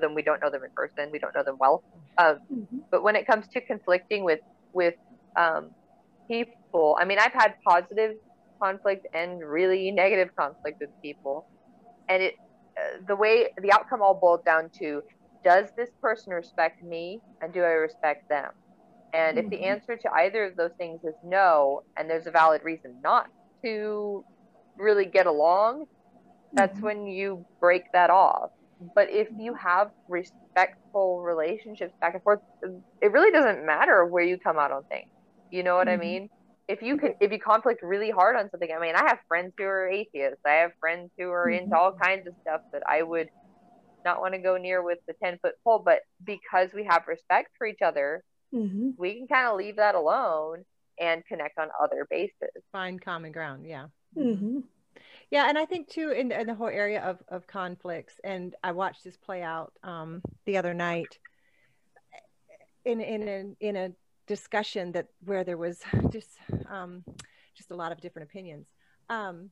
[0.00, 1.82] them, we don't know them in person, we don't know them well.
[2.18, 2.78] Um, mm-hmm.
[2.90, 4.40] But when it comes to conflicting with
[4.72, 4.94] with
[5.36, 5.70] um,
[6.28, 8.16] people, I mean, I've had positive
[8.60, 11.46] conflict and really negative conflict with people,
[12.08, 12.34] and it
[12.78, 15.02] uh, the way the outcome all boiled down to
[15.44, 18.52] does this person respect me and do I respect them?
[19.12, 19.46] And mm-hmm.
[19.46, 19.64] if the mm-hmm.
[19.64, 23.28] answer to either of those things is no, and there's a valid reason not
[23.64, 24.24] to
[24.76, 25.86] really get along,
[26.52, 26.86] that's mm-hmm.
[26.86, 28.50] when you break that off.
[28.94, 32.40] But if you have respectful relationships back and forth,
[33.00, 35.08] it really doesn't matter where you come out on things.
[35.50, 36.00] You know what mm-hmm.
[36.00, 36.30] I mean?
[36.68, 39.52] If you can, if you conflict really hard on something, I mean, I have friends
[39.56, 40.40] who are atheists.
[40.44, 41.74] I have friends who are into mm-hmm.
[41.74, 43.28] all kinds of stuff that I would
[44.04, 45.80] not want to go near with the 10 foot pole.
[45.84, 48.24] But because we have respect for each other,
[48.56, 48.90] mm-hmm.
[48.96, 50.64] we can kind of leave that alone
[50.98, 52.50] and connect on other bases.
[52.72, 53.66] Find common ground.
[53.66, 53.86] Yeah.
[54.16, 54.60] Mm-hmm.
[55.30, 58.72] Yeah, and I think too in, in the whole area of, of conflicts, and I
[58.72, 61.18] watched this play out um, the other night
[62.84, 63.90] in in a, in a
[64.26, 66.38] discussion that where there was just
[66.70, 67.04] um,
[67.56, 68.66] just a lot of different opinions.
[69.08, 69.50] Um,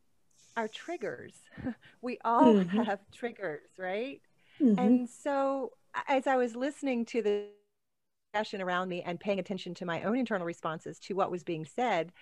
[0.56, 1.34] our triggers,
[2.02, 2.82] we all mm-hmm.
[2.82, 4.20] have triggers, right?
[4.60, 4.78] Mm-hmm.
[4.78, 5.72] And so
[6.08, 7.46] as I was listening to the
[8.34, 12.12] around me and paying attention to my own internal responses to what was being said,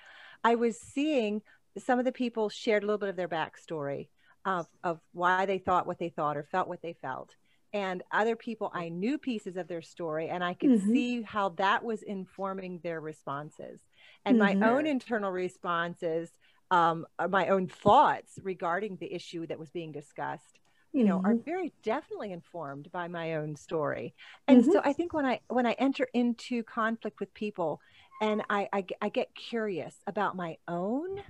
[0.44, 1.42] I was seeing
[1.78, 4.08] some of the people shared a little bit of their backstory
[4.44, 7.34] of, of why they thought what they thought or felt what they felt.
[7.72, 10.92] And other people, I knew pieces of their story and I could mm-hmm.
[10.92, 13.80] see how that was informing their responses.
[14.26, 14.60] And mm-hmm.
[14.60, 16.30] my own internal responses,
[16.70, 20.58] um, my own thoughts regarding the issue that was being discussed
[20.92, 21.26] you know mm-hmm.
[21.26, 24.14] are very definitely informed by my own story
[24.48, 24.72] and mm-hmm.
[24.72, 27.80] so i think when i when i enter into conflict with people
[28.22, 31.22] and I, I, I get curious about my own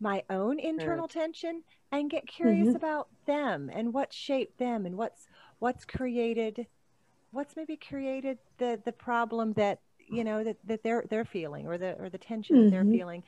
[0.00, 2.76] my own internal tension and get curious mm-hmm.
[2.76, 5.28] about them and what shaped them and what's
[5.58, 6.66] what's created
[7.30, 11.78] what's maybe created the the problem that you know that, that they're they're feeling or
[11.78, 12.70] the or the tension mm-hmm.
[12.70, 13.22] they're feeling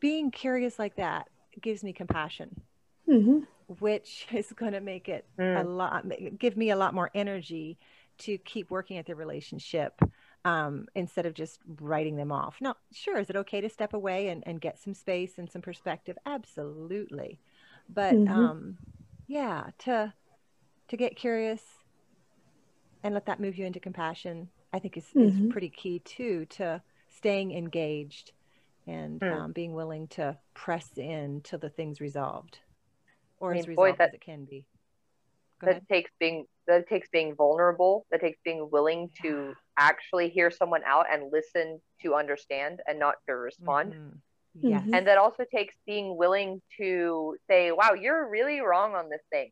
[0.00, 1.28] being curious like that
[1.60, 2.60] gives me compassion
[3.08, 3.40] mm-hmm.
[3.80, 5.60] Which is going to make it mm.
[5.60, 6.04] a lot
[6.38, 7.78] give me a lot more energy
[8.18, 10.00] to keep working at the relationship
[10.44, 12.56] um, instead of just writing them off.
[12.60, 15.62] Now, sure, is it okay to step away and, and get some space and some
[15.62, 16.16] perspective?
[16.26, 17.40] Absolutely.
[17.88, 18.32] But mm-hmm.
[18.32, 18.78] um,
[19.26, 20.12] yeah, to
[20.88, 21.62] to get curious
[23.02, 25.46] and let that move you into compassion, I think is, mm-hmm.
[25.46, 26.82] is pretty key too to
[27.16, 28.32] staying engaged
[28.86, 29.34] and mm.
[29.34, 32.58] um, being willing to press in till the thing's resolved
[33.44, 34.64] or I mean, as resolved boy, that, as it can be.
[35.60, 35.88] Go that ahead.
[35.88, 41.06] takes being that takes being vulnerable that takes being willing to actually hear someone out
[41.12, 44.68] and listen to understand and not to respond mm-hmm.
[44.68, 49.20] yes and that also takes being willing to say wow you're really wrong on this
[49.30, 49.50] thing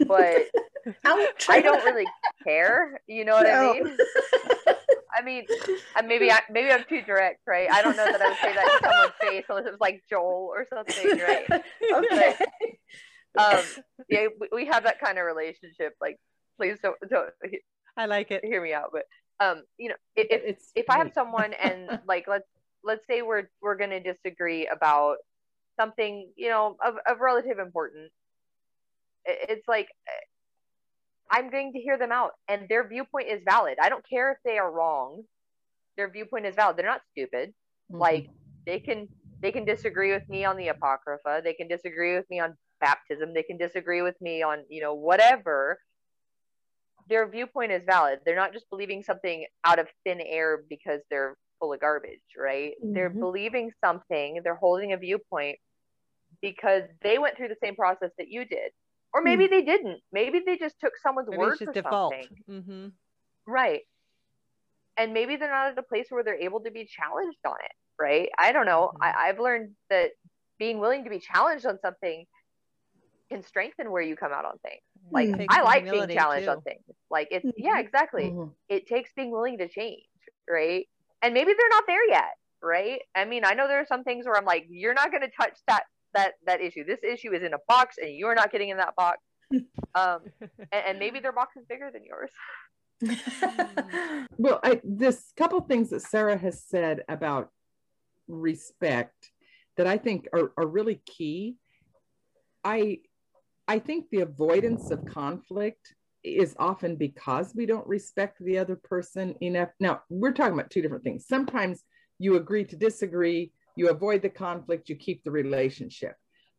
[0.08, 0.46] but
[1.04, 2.06] i don't really
[2.44, 3.70] care you know what no.
[3.70, 3.96] i mean
[5.18, 5.44] I mean,
[6.06, 7.68] maybe I, maybe I'm too direct, right?
[7.70, 10.02] I don't know that I would say that to someone's face unless it was like
[10.08, 11.44] Joel or something, right?
[11.94, 12.34] okay.
[13.36, 13.60] um,
[14.08, 15.94] yeah, we have that kind of relationship.
[16.00, 16.18] Like,
[16.56, 17.30] please don't, don't.
[17.96, 18.44] I like it.
[18.44, 19.02] Hear me out, but
[19.44, 22.48] um, you know, if it's if I have someone and like let's
[22.84, 25.16] let's say we're we're gonna disagree about
[25.78, 28.12] something, you know, of of relative importance.
[29.24, 29.88] It's like
[31.30, 33.76] I'm going to hear them out, and their viewpoint is valid.
[33.82, 35.22] I don't care if they are wrong.
[35.96, 36.76] Their viewpoint is valid.
[36.76, 37.50] They're not stupid.
[37.50, 38.00] Mm-hmm.
[38.00, 38.30] Like
[38.66, 39.08] they can
[39.40, 41.42] they can disagree with me on the apocrypha.
[41.44, 43.34] They can disagree with me on baptism.
[43.34, 45.78] They can disagree with me on you know whatever.
[47.08, 48.20] Their viewpoint is valid.
[48.24, 52.72] They're not just believing something out of thin air because they're full of garbage, right?
[52.82, 52.94] Mm-hmm.
[52.94, 54.40] They're believing something.
[54.44, 55.58] They're holding a viewpoint
[56.42, 58.72] because they went through the same process that you did
[59.14, 59.50] or maybe mm.
[59.50, 62.14] they didn't maybe they just took someone's maybe word for default.
[62.14, 62.88] something mm-hmm.
[63.46, 63.80] right
[64.96, 67.72] and maybe they're not at a place where they're able to be challenged on it
[68.00, 69.02] right i don't know mm-hmm.
[69.02, 70.10] I, i've learned that
[70.58, 72.24] being willing to be challenged on something
[73.30, 75.44] can strengthen where you come out on things like mm-hmm.
[75.50, 76.52] i like being challenged too.
[76.52, 77.80] on things like it's yeah mm-hmm.
[77.80, 78.50] exactly mm-hmm.
[78.68, 80.02] it takes being willing to change
[80.48, 80.86] right
[81.22, 82.32] and maybe they're not there yet
[82.62, 85.22] right i mean i know there are some things where i'm like you're not going
[85.22, 85.84] to touch that
[86.14, 86.84] that that issue.
[86.84, 89.18] This issue is in a box, and you're not getting in that box.
[89.94, 90.20] Um,
[90.70, 92.30] and, and maybe their box is bigger than yours.
[94.38, 97.50] well, I, this couple things that Sarah has said about
[98.28, 99.32] respect
[99.76, 101.56] that I think are, are really key.
[102.62, 102.98] I
[103.66, 105.94] I think the avoidance of conflict
[106.24, 109.70] is often because we don't respect the other person enough.
[109.78, 111.26] Now, we're talking about two different things.
[111.26, 111.84] Sometimes
[112.18, 116.16] you agree to disagree, you avoid the conflict, you keep the relationship.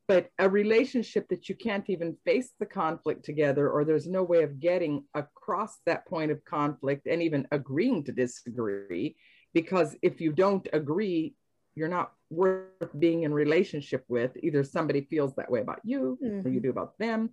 [0.08, 4.42] but a relationship that you can't even face the conflict together or there's no way
[4.42, 9.16] of getting across that point of conflict and even agreeing to disagree
[9.54, 11.36] because if you don't agree
[11.76, 16.26] you're not worth being in relationship with either somebody feels that way about you mm-hmm.
[16.26, 16.68] or you mm-hmm.
[16.68, 17.30] do about them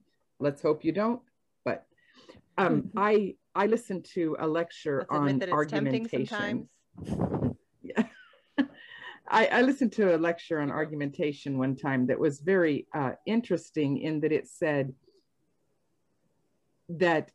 [0.47, 1.23] let's hope you don't
[1.65, 1.87] but
[2.59, 2.99] um, mm-hmm.
[2.99, 3.13] i
[3.55, 6.69] i listened to a lecture on argumentation
[9.29, 13.99] I, I, listened to a lecture on argumentation one time that was very uh, interesting
[13.99, 14.93] in that it said
[16.89, 17.31] that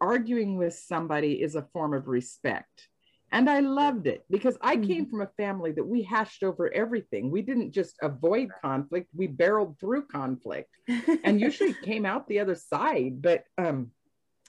[0.00, 2.88] arguing with somebody is a form of respect.
[3.32, 4.86] And I loved it because I mm-hmm.
[4.86, 7.30] came from a family that we hashed over everything.
[7.30, 10.70] We didn't just avoid conflict, we barreled through conflict
[11.24, 13.22] and usually came out the other side.
[13.22, 13.92] But um,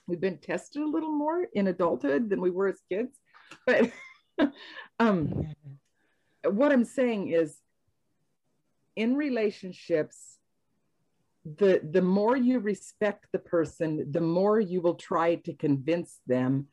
[0.08, 3.16] we've been tested a little more in adulthood than we were as kids.
[3.66, 3.92] But
[4.98, 5.46] um,
[6.44, 7.56] what I'm saying is
[8.96, 10.38] in relationships,
[11.44, 16.68] the the more you respect the person, the more you will try to convince them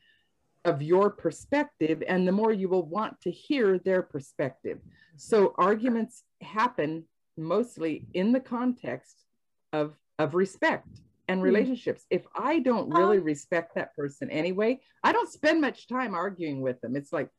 [0.64, 4.78] of your perspective and the more you will want to hear their perspective.
[5.16, 7.04] So arguments happen
[7.36, 9.24] mostly in the context
[9.72, 11.44] of of respect and hmm.
[11.44, 12.04] relationships.
[12.10, 16.60] If I don't really um, respect that person anyway, I don't spend much time arguing
[16.60, 16.94] with them.
[16.94, 17.30] It's like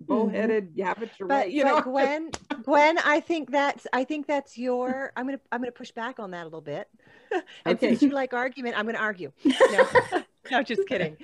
[0.00, 0.78] bullheaded mm-hmm.
[0.78, 2.30] you have it but, you know gwen
[2.62, 6.30] gwen i think that's i think that's your i'm gonna i'm gonna push back on
[6.30, 6.88] that a little bit
[7.32, 7.88] and okay.
[7.88, 9.88] since you like argument i'm gonna argue no,
[10.50, 11.16] no just kidding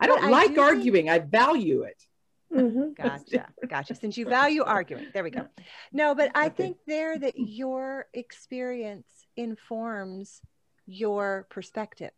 [0.00, 1.10] i don't but like I do arguing think...
[1.10, 2.02] i value it
[2.52, 3.00] mm-hmm.
[3.00, 5.46] gotcha gotcha since you value arguing there we go
[5.92, 6.54] no but i okay.
[6.56, 9.06] think there that your experience
[9.36, 10.40] informs
[10.86, 12.12] your perspective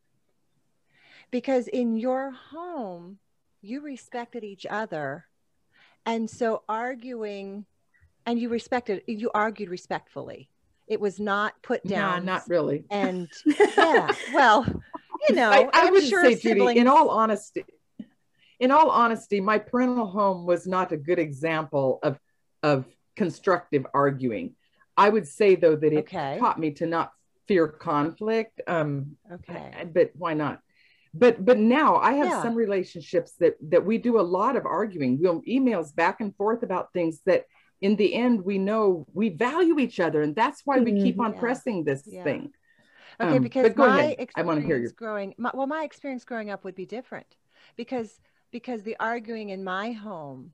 [1.30, 3.18] because in your home
[3.60, 5.26] you respected each other
[6.08, 7.66] and so arguing
[8.26, 10.50] and you respected you argued respectfully.
[10.86, 12.84] It was not put down no, not really.
[12.90, 14.66] and yeah well
[15.28, 16.70] you know i, I would sure say siblings...
[16.70, 17.64] Judy, in all honesty
[18.58, 22.18] in all honesty my parental home was not a good example of
[22.62, 24.54] of constructive arguing.
[24.96, 26.38] I would say though that it okay.
[26.40, 27.12] taught me to not
[27.46, 29.72] fear conflict um okay.
[29.92, 30.60] But why not
[31.18, 32.42] but but now i have yeah.
[32.42, 36.62] some relationships that that we do a lot of arguing we'll emails back and forth
[36.62, 37.44] about things that
[37.80, 41.32] in the end we know we value each other and that's why we keep on
[41.32, 41.40] yeah.
[41.40, 42.24] pressing this yeah.
[42.24, 42.50] thing
[43.20, 44.28] okay um, because my ahead.
[44.36, 47.36] i want to hear you growing my, well my experience growing up would be different
[47.76, 50.52] because because the arguing in my home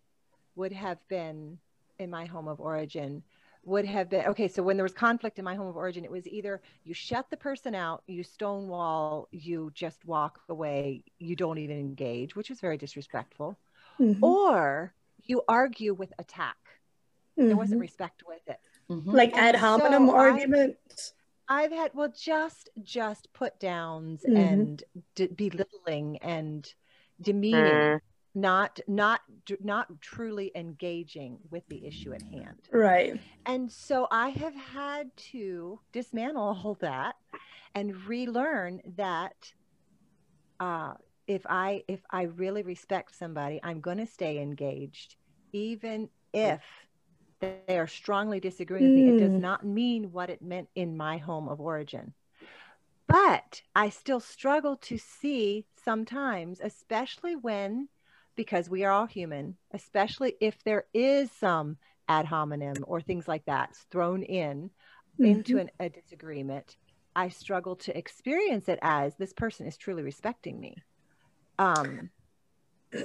[0.56, 1.58] would have been
[1.98, 3.22] in my home of origin
[3.66, 6.10] would have been okay so when there was conflict in my home of origin it
[6.10, 11.58] was either you shut the person out you stonewall you just walk away you don't
[11.58, 13.58] even engage which was very disrespectful
[14.00, 14.22] mm-hmm.
[14.22, 14.92] or
[15.22, 16.56] you argue with attack
[17.38, 17.48] mm-hmm.
[17.48, 17.82] there wasn't mm-hmm.
[17.82, 18.60] respect with it
[18.90, 19.10] mm-hmm.
[19.10, 21.14] like ad hominem so arguments
[21.48, 24.36] I've, I've, had well just just put downs mm-hmm.
[24.36, 24.82] and
[25.14, 26.72] d- belittling and
[27.20, 28.00] demeaning mm
[28.34, 29.20] not not
[29.60, 35.78] not truly engaging with the issue at hand right and so i have had to
[35.92, 37.14] dismantle all that
[37.74, 39.52] and relearn that
[40.60, 40.94] uh,
[41.26, 45.14] if i if i really respect somebody i'm going to stay engaged
[45.52, 46.60] even if
[47.40, 48.94] they are strongly disagreeing mm.
[48.94, 49.40] with me it does hmm.
[49.40, 52.12] not mean what it meant in my home of origin
[53.06, 57.88] but i still struggle to see sometimes especially when
[58.36, 61.76] because we are all human, especially if there is some
[62.08, 64.70] ad hominem or things like that thrown in
[65.18, 65.24] mm-hmm.
[65.24, 66.76] into an, a disagreement,
[67.16, 70.76] I struggle to experience it as this person is truly respecting me.
[71.58, 72.10] Um,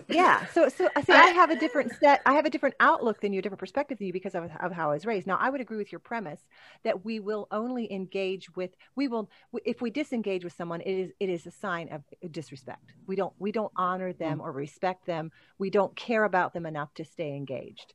[0.09, 3.33] yeah so so see i have a different set i have a different outlook than
[3.33, 5.49] you a different perspective than you because of, of how i was raised now i
[5.49, 6.41] would agree with your premise
[6.83, 9.29] that we will only engage with we will
[9.65, 13.33] if we disengage with someone it is it is a sign of disrespect we don't
[13.39, 14.17] we don't honor hmm.
[14.17, 17.93] them or respect them we don't care about them enough to stay engaged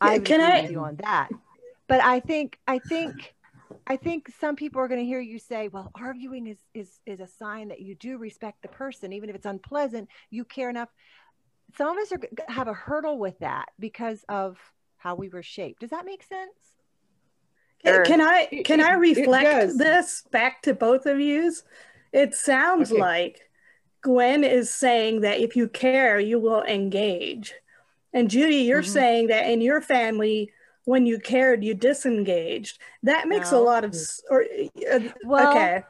[0.00, 0.62] i can agree I...
[0.62, 1.28] with you on that
[1.88, 3.34] but i think i think
[3.86, 7.20] I think some people are going to hear you say, "Well, arguing is is is
[7.20, 10.08] a sign that you do respect the person, even if it's unpleasant.
[10.30, 10.88] You care enough."
[11.76, 12.20] Some of us are
[12.52, 14.58] have a hurdle with that because of
[14.96, 15.80] how we were shaped.
[15.80, 16.52] Does that make sense?
[17.84, 21.62] Can I can I reflect this back to both of yous?
[22.12, 23.00] It sounds okay.
[23.00, 23.40] like
[24.00, 27.52] Gwen is saying that if you care, you will engage.
[28.12, 28.90] And Judy, you're mm-hmm.
[28.90, 30.50] saying that in your family,
[30.84, 32.78] when you cared, you disengaged.
[33.02, 33.60] That makes no.
[33.60, 33.94] a lot of
[34.30, 34.44] or
[34.90, 35.82] uh, well, okay.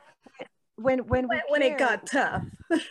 [0.76, 2.43] When when when, when it got tough.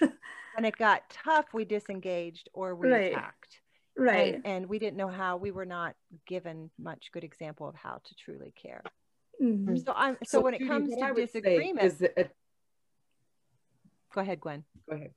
[0.56, 3.12] when it got tough, we disengaged or we right.
[3.12, 3.60] attacked.
[3.98, 4.36] Right.
[4.36, 5.96] And, and, we didn't know how, we were not
[6.26, 8.82] given much good example of how to truly care.
[9.42, 9.78] Mm-hmm.
[9.78, 12.24] So I'm so, so when Judy, it comes to disagreement, is that, uh,
[14.14, 14.64] go ahead, Gwen.
[14.90, 15.12] Go ahead.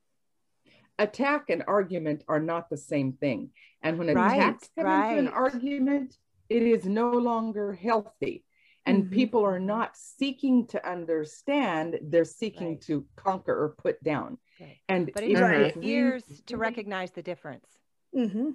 [0.99, 3.51] Attack and argument are not the same thing,
[3.83, 5.19] and when right, attacks come right.
[5.19, 6.17] into an argument,
[6.49, 8.45] it is no longer healthy.
[8.87, 9.15] And mm-hmm.
[9.15, 12.81] people are not seeking to understand; they're seeking right.
[12.83, 14.39] to conquer or put down.
[14.89, 17.67] And but it takes years to recognize the difference.
[18.17, 18.51] Mm-hmm.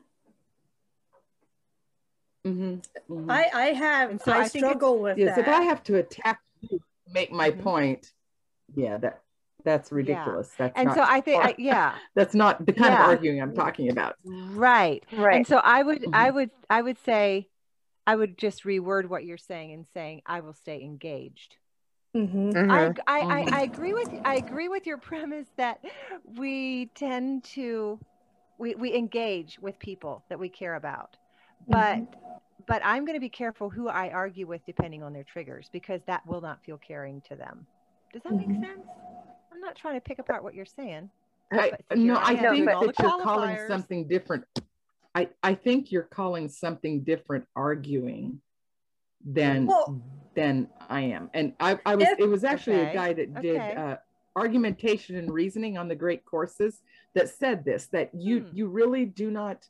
[2.46, 3.14] Mm-hmm.
[3.14, 3.30] mm-hmm.
[3.30, 5.48] I, I have so I, I struggle with yes, that.
[5.48, 7.62] If I have to attack you to make my mm-hmm.
[7.62, 8.12] point,
[8.76, 9.22] yeah, that
[9.64, 10.50] that's ridiculous.
[10.58, 10.68] Yeah.
[10.68, 13.04] That's and so I think I, yeah, that's not the kind yeah.
[13.04, 14.16] of arguing I'm talking about.
[14.26, 15.36] Right, right.
[15.36, 16.16] And so I would mm-hmm.
[16.16, 17.48] I would I would say
[18.08, 21.56] I would just reword what you're saying and saying I will stay engaged.
[22.16, 22.50] Mm-hmm.
[22.50, 22.72] mm-hmm.
[22.72, 25.80] I, I, I, I agree with I agree with your premise that
[26.38, 28.00] we tend to
[28.58, 31.18] we, we engage with people that we care about
[31.68, 32.32] but mm-hmm.
[32.68, 36.02] but i'm going to be careful who i argue with depending on their triggers because
[36.06, 37.66] that will not feel caring to them
[38.14, 38.52] does that mm-hmm.
[38.52, 38.88] make sense
[39.52, 41.10] i'm not trying to pick apart what you're saying
[41.52, 44.46] I, no i, I think that you're calling something different
[45.16, 48.40] i i think you're calling something different arguing
[49.24, 50.02] than well,
[50.36, 52.92] than i am and i i was if, it was actually okay.
[52.92, 53.76] a guy that did okay.
[53.76, 53.96] uh,
[54.36, 56.82] argumentation and reasoning on the great courses
[57.14, 58.56] that said this that you hmm.
[58.56, 59.68] you really do not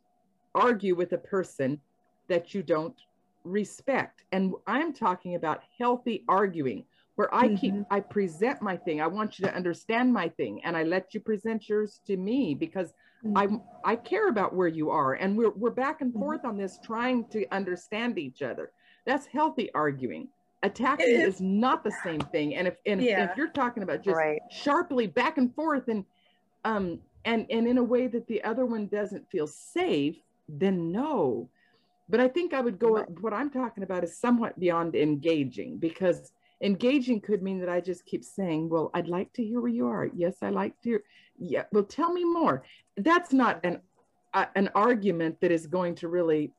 [0.54, 1.80] argue with a person
[2.28, 2.96] that you don't
[3.44, 4.24] respect.
[4.32, 6.86] And I'm talking about healthy arguing
[7.16, 7.56] where I mm-hmm.
[7.56, 9.02] keep I present my thing.
[9.02, 12.56] I want you to understand my thing and I let you present yours to me
[12.56, 12.94] because.
[13.36, 13.48] I
[13.84, 16.22] I care about where you are and we're we're back and mm-hmm.
[16.22, 18.72] forth on this trying to understand each other.
[19.06, 20.28] That's healthy arguing.
[20.64, 22.56] Attacking is not the same thing.
[22.56, 23.24] And if and yeah.
[23.24, 24.42] if, if, you're talking about just right.
[24.52, 26.06] sharply back and forth and
[26.66, 30.18] um and and in a way that the other one doesn't feel safe,
[30.48, 31.50] then no.
[32.10, 36.34] But I think I would go, what I'm talking about is somewhat beyond engaging because
[36.62, 39.88] engaging could mean that I just keep saying, well, I'd like to hear where you
[39.88, 40.10] are.
[40.14, 41.04] Yes, I like to hear.
[41.44, 42.64] Yeah, well, tell me more.
[42.98, 43.82] That's not an,
[44.34, 46.52] uh, an argument that is going to really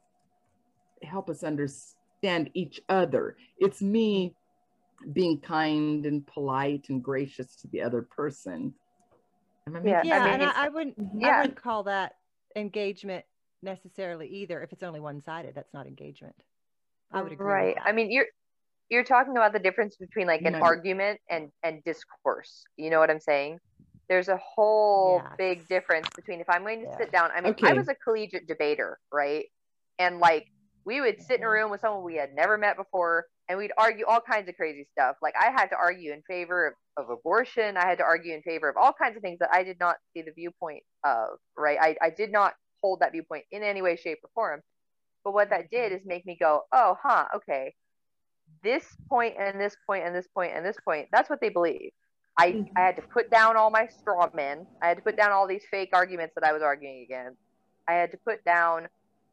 [1.03, 3.37] help us understand each other.
[3.59, 4.35] It's me
[5.13, 8.75] being kind and polite and gracious to the other person.
[9.85, 11.29] yeah, yeah, I mean, and I, I wouldn't, yeah.
[11.29, 12.15] I wouldn't call that
[12.57, 13.25] engagement
[13.63, 16.35] necessarily either if it's only one-sided that's not engagement
[17.13, 18.27] i would agree right i mean you're
[18.91, 23.11] you're talking about the difference between like an argument and and discourse you know what
[23.11, 23.59] i'm saying
[24.09, 25.35] there's a whole yes.
[25.39, 27.69] big difference between if i'm going to sit down i mean okay.
[27.69, 29.47] i was a collegiate debater right
[29.99, 30.47] and like
[30.85, 31.53] we would sit in a mm-hmm.
[31.53, 34.87] room with someone we had never met before and we'd argue all kinds of crazy
[34.93, 38.35] stuff like i had to argue in favor of, of abortion i had to argue
[38.35, 41.39] in favor of all kinds of things that i did not see the viewpoint of
[41.57, 44.61] right i, I did not hold that viewpoint in any way, shape, or form.
[45.25, 47.75] But what that did is make me go, oh, huh, okay.
[48.63, 51.91] This point and this point and this point and this point, that's what they believe.
[52.39, 52.77] I, mm-hmm.
[52.77, 54.67] I had to put down all my straw men.
[54.81, 57.39] I had to put down all these fake arguments that I was arguing against.
[57.87, 58.89] I had to put down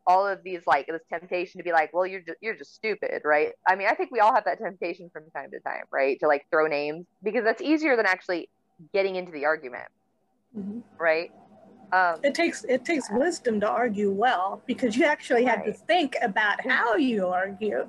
[0.08, 3.22] all of these like this temptation to be like, well, you're just, you're just stupid,
[3.24, 3.52] right?
[3.68, 6.20] I mean, I think we all have that temptation from time to time, right?
[6.20, 8.50] To like throw names because that's easier than actually
[8.92, 9.88] getting into the argument,
[10.58, 10.80] mm-hmm.
[10.98, 11.32] right?
[11.92, 15.58] Um, it takes it takes wisdom to argue well because you actually right.
[15.58, 17.88] have to think about how you argue.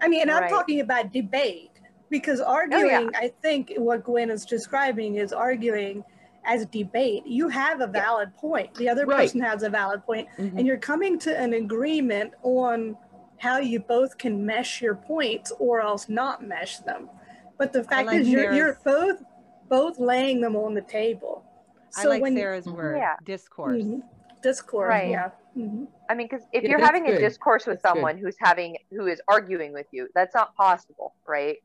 [0.00, 0.42] I mean, right.
[0.42, 1.77] I'm talking about debate
[2.10, 3.18] because arguing, oh, yeah.
[3.18, 6.04] I think what Gwen is describing is arguing
[6.44, 7.26] as debate.
[7.26, 8.40] You have a valid yeah.
[8.40, 8.74] point.
[8.74, 9.18] The other right.
[9.18, 10.58] person has a valid point, mm-hmm.
[10.58, 12.96] and you're coming to an agreement on
[13.38, 17.08] how you both can mesh your points or else not mesh them.
[17.56, 19.22] But the fact like is, you're, you're both
[19.68, 21.44] both laying them on the table.
[21.90, 23.16] So I like when, Sarah's word, yeah.
[23.24, 23.82] discourse.
[23.82, 24.00] Mm-hmm.
[24.42, 25.10] Discourse, right.
[25.10, 25.30] yeah.
[25.56, 25.84] Mm-hmm.
[26.08, 27.16] I mean, because if yeah, you're having good.
[27.16, 28.24] a discourse with that's someone good.
[28.24, 31.58] who's having who is arguing with you, that's not possible, right?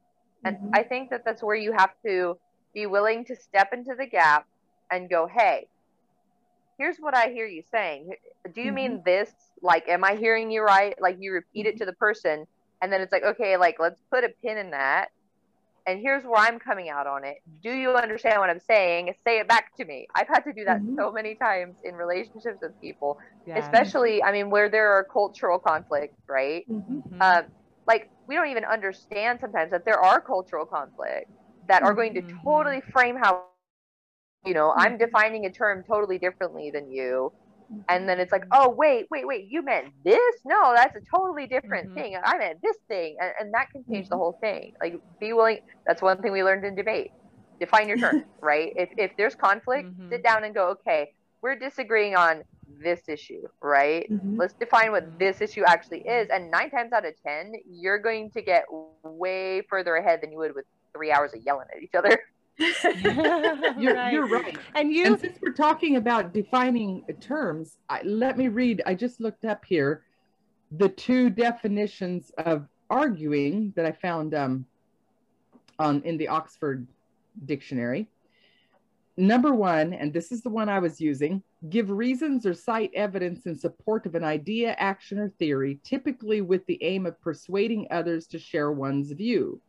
[0.44, 0.70] And mm-hmm.
[0.74, 2.38] I think that that's where you have to
[2.74, 4.48] be willing to step into the gap
[4.92, 5.68] and go, hey,
[6.78, 8.16] here's what I hear you saying.
[8.54, 9.06] Do you mean mm-hmm.
[9.06, 9.32] this?
[9.62, 10.96] Like, am I hearing you right?
[11.00, 11.80] Like, you repeat it mm-hmm.
[11.80, 12.46] to the person,
[12.82, 15.10] and then it's like, okay, like, let's put a pin in that
[15.86, 17.42] and here's where I'm coming out on it.
[17.62, 19.14] Do you understand what I'm saying?
[19.26, 20.08] Say it back to me.
[20.16, 20.96] I've had to do that mm-hmm.
[20.96, 23.58] so many times in relationships with people, yeah.
[23.58, 26.70] especially, I mean, where there are cultural conflicts, right?
[26.70, 27.22] Mm-hmm.
[27.22, 27.44] Um,
[27.86, 31.32] like, we don't even understand sometimes that there are cultural conflicts
[31.68, 32.38] that are going to mm-hmm.
[32.44, 33.46] totally frame how,
[34.46, 34.98] you know, I'm mm-hmm.
[34.98, 37.32] defining a term totally differently than you
[37.90, 41.48] and then it's like oh wait wait wait you meant this no that's a totally
[41.48, 41.96] different mm-hmm.
[41.96, 44.12] thing i meant this thing and, and that can change mm-hmm.
[44.12, 47.12] the whole thing like be willing that's one thing we learned in debate
[47.60, 50.10] define your terms right if, if there's conflict mm-hmm.
[50.10, 51.12] sit down and go okay
[51.42, 52.44] we're disagreeing on
[52.84, 54.12] this issue, right?
[54.12, 54.38] Mm-hmm.
[54.38, 56.30] Let's define what this issue actually is.
[56.30, 58.66] And nine times out of 10, you're going to get
[59.04, 62.20] way further ahead than you would with three hours of yelling at each other.
[62.60, 64.14] you're, right.
[64.14, 64.58] you're right.
[64.76, 68.84] And you, and since we're talking about defining terms, I, let me read.
[68.86, 70.04] I just looked up here
[70.78, 74.66] the two definitions of arguing that I found um,
[75.80, 76.88] on in the Oxford
[77.46, 78.08] Dictionary.
[79.18, 83.46] Number one, and this is the one I was using, give reasons or cite evidence
[83.46, 88.28] in support of an idea, action, or theory, typically with the aim of persuading others
[88.28, 89.60] to share one's view.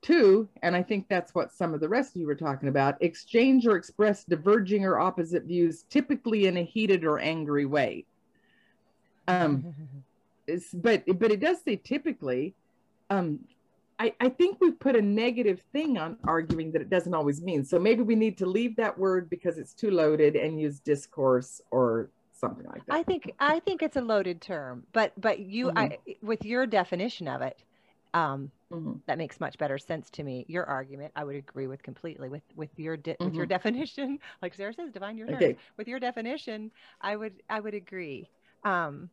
[0.00, 3.02] Two, and I think that's what some of the rest of you were talking about,
[3.02, 8.04] exchange or express diverging or opposite views, typically in a heated or angry way.
[9.26, 9.74] Um,
[10.74, 12.54] but but it does say typically.
[13.10, 13.40] Um,
[13.98, 17.64] I, I think we put a negative thing on arguing that it doesn't always mean.
[17.64, 21.60] So maybe we need to leave that word because it's too loaded and use discourse
[21.70, 22.94] or something like that.
[22.94, 25.78] I think I think it's a loaded term, but but you mm-hmm.
[25.78, 27.64] I with your definition of it,
[28.14, 28.92] um, mm-hmm.
[29.06, 30.44] that makes much better sense to me.
[30.48, 33.24] Your argument, I would agree with completely with with your de- mm-hmm.
[33.24, 33.50] with your mm-hmm.
[33.50, 34.18] definition.
[34.42, 35.56] Like Sarah says, divine your okay.
[35.76, 36.70] With your definition,
[37.00, 38.30] I would I would agree.
[38.64, 39.10] Um,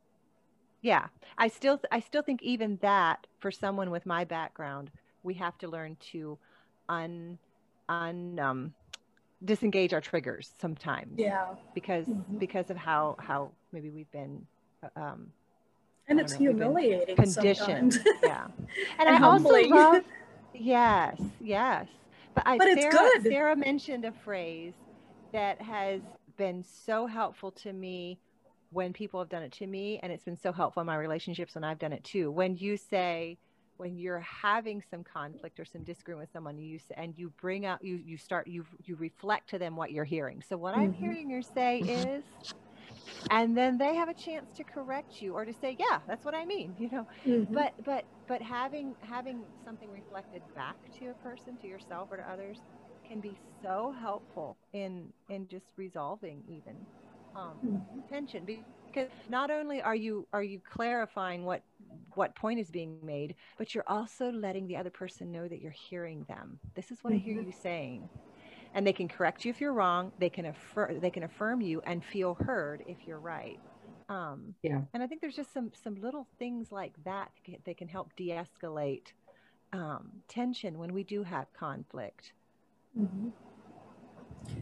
[0.85, 1.07] yeah,
[1.39, 4.91] I still I still think even that for someone with my background,
[5.23, 6.37] we have to learn to
[6.87, 7.39] un
[7.89, 8.73] un um,
[9.43, 11.17] disengage our triggers sometimes.
[11.17, 12.37] Yeah, because mm-hmm.
[12.37, 14.45] because of how how maybe we've been.
[14.83, 15.31] Uh, um,
[16.07, 18.67] and it's know, humiliating conditioned yeah and,
[18.99, 19.73] and i humbling.
[19.73, 20.03] also love
[20.53, 21.87] yes yes
[22.35, 23.31] but i but sarah, it's good.
[23.31, 24.73] sarah mentioned a phrase
[25.33, 26.01] that has
[26.37, 28.19] been so helpful to me
[28.75, 31.55] when people have done it to me and it's been so helpful in my relationships
[31.55, 33.37] when i've done it too when you say
[33.77, 37.65] when you're having some conflict or some disagreement with someone you say, and you bring
[37.65, 40.81] out you you start you you reflect to them what you're hearing so what mm-hmm.
[40.83, 42.09] i'm hearing you say mm-hmm.
[42.09, 42.23] is
[43.31, 46.35] and then they have a chance to correct you or to say yeah that's what
[46.35, 47.53] i mean you know mm-hmm.
[47.53, 52.29] but but but having having something reflected back to a person to yourself or to
[52.29, 52.57] others
[53.07, 56.75] can be so helpful in in just resolving even
[57.35, 58.45] um, tension
[58.95, 61.61] because not only are you are you clarifying what
[62.15, 65.71] what point is being made but you're also letting the other person know that you're
[65.71, 67.21] hearing them this is what mm-hmm.
[67.21, 67.47] i hear mm-hmm.
[67.47, 68.09] you saying
[68.73, 71.81] and they can correct you if you're wrong they can affirm they can affirm you
[71.85, 73.59] and feel heard if you're right
[74.07, 77.31] um, yeah and i think there's just some some little things like that
[77.65, 79.07] that can help de-escalate
[79.73, 82.33] um, tension when we do have conflict
[82.97, 83.29] mm-hmm.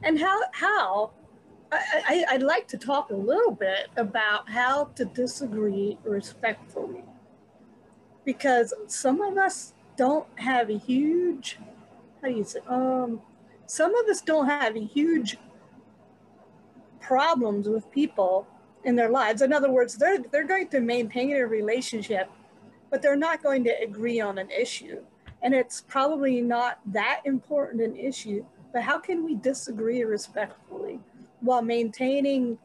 [0.03, 1.11] and how how
[1.73, 7.03] I, would like to talk a little bit about how to disagree respectfully
[8.25, 11.59] because some of us don't have a huge,
[12.21, 13.21] how do you say, um,
[13.65, 15.37] some of us don't have huge
[16.99, 18.47] problems with people
[18.83, 19.41] in their lives.
[19.41, 22.29] In other words, they're, they're going to maintain a relationship,
[22.89, 25.01] but they're not going to agree on an issue.
[25.41, 30.99] And it's probably not that important an issue, but how can we disagree respectfully?
[31.43, 32.57] While maintaining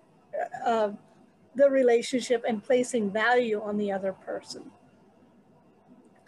[0.64, 0.90] uh,
[1.56, 4.70] the relationship and placing value on the other person.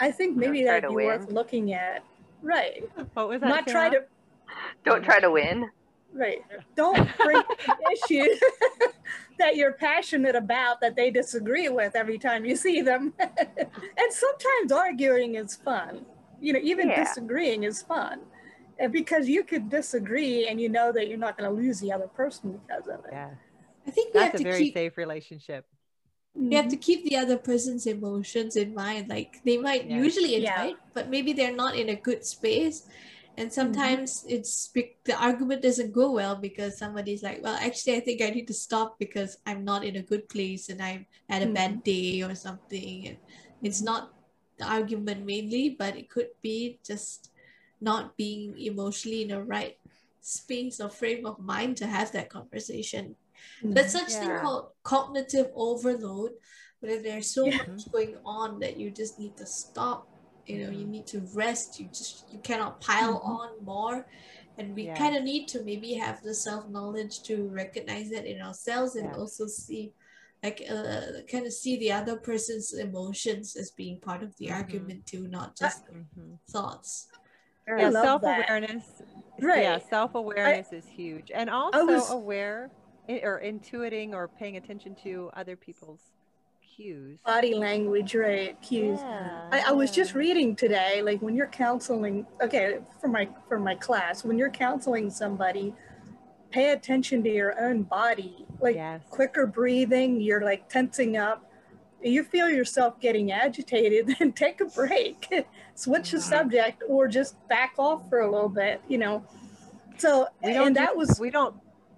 [0.01, 1.07] I think maybe that'd be win.
[1.07, 2.03] worth looking at.
[2.42, 2.82] Right.
[3.14, 3.48] What was that?
[3.48, 4.05] Not try to.
[4.84, 5.70] Don't try to win.
[6.12, 6.42] Right.
[6.74, 7.42] Don't bring
[7.92, 8.40] issues
[9.38, 13.12] that you're passionate about that they disagree with every time you see them.
[13.20, 16.05] and sometimes arguing is fun.
[16.40, 17.05] You know, even yeah.
[17.05, 18.20] disagreeing is fun
[18.88, 22.08] because you could disagree and you know that you're not going to lose the other
[22.08, 23.10] person because of it.
[23.12, 23.30] Yeah.
[23.86, 25.66] I think we that's have a to very keep, safe relationship.
[26.34, 29.08] We have to keep the other person's emotions in mind.
[29.08, 29.96] Like they might yeah.
[29.96, 30.72] usually enjoy yeah.
[30.94, 32.86] but maybe they're not in a good space.
[33.36, 33.54] And mm-hmm.
[33.54, 34.36] sometimes mm-hmm.
[34.36, 34.70] it's
[35.04, 38.54] the argument doesn't go well because somebody's like, well, actually, I think I need to
[38.54, 41.54] stop because I'm not in a good place and I'm at a mm-hmm.
[41.54, 43.08] bad day or something.
[43.08, 43.16] And
[43.62, 44.14] it's not
[44.58, 47.30] the argument mainly, but it could be just
[47.80, 49.76] not being emotionally in a right
[50.20, 53.16] space or frame of mind to have that conversation.
[53.62, 53.72] Mm-hmm.
[53.72, 54.20] There's such yeah.
[54.20, 56.32] thing called cognitive overload,
[56.80, 57.58] where there's so yeah.
[57.58, 60.06] much going on that you just need to stop.
[60.46, 61.78] You know, you need to rest.
[61.78, 63.32] You just you cannot pile mm-hmm.
[63.32, 64.06] on more.
[64.58, 64.96] And we yeah.
[64.96, 69.14] kind of need to maybe have the self knowledge to recognize that in ourselves and
[69.14, 69.92] also see
[70.42, 74.56] like uh, kind of see the other person's emotions as being part of the mm-hmm.
[74.56, 76.34] argument too, not just mm-hmm.
[76.50, 77.08] thoughts
[77.78, 79.02] yeah, self awareness.
[79.40, 79.62] Right.
[79.62, 82.70] Yeah, self awareness is huge, and also was, aware
[83.08, 86.00] or intuiting or paying attention to other people's
[86.76, 87.18] cues.
[87.24, 88.60] Body language, right?
[88.62, 88.98] Cues.
[89.00, 92.26] Yeah, I, I was just reading today, like when you're counseling.
[92.42, 95.74] Okay, for my for my class, when you're counseling somebody,
[96.50, 99.02] pay attention to your own body, like yes.
[99.10, 101.49] quicker breathing, you're like tensing up.
[102.03, 105.28] You feel yourself getting agitated, then take a break,
[105.74, 109.24] switch the subject, or just back off for a little bit, you know.
[109.98, 111.55] So, and that was, we don't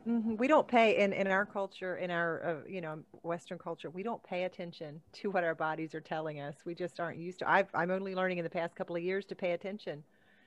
[0.07, 0.37] Mm-hmm.
[0.37, 4.03] We don't pay in in our culture, in our uh, you know Western culture, we
[4.03, 6.57] don't pay attention to what our bodies are telling us.
[6.65, 7.51] We just aren't used to.
[7.51, 10.03] I've, I'm only learning in the past couple of years to pay attention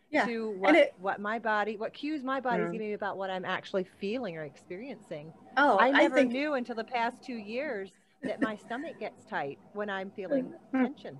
[0.09, 0.25] yeah.
[0.25, 2.73] to what it, what my body, what cues my body's is mm.
[2.73, 5.31] giving me about what I'm actually feeling or experiencing.
[5.57, 7.91] Oh, I never I think, knew until the past two years
[8.25, 10.81] that my stomach gets tight when I'm feeling mm.
[10.81, 11.17] tension.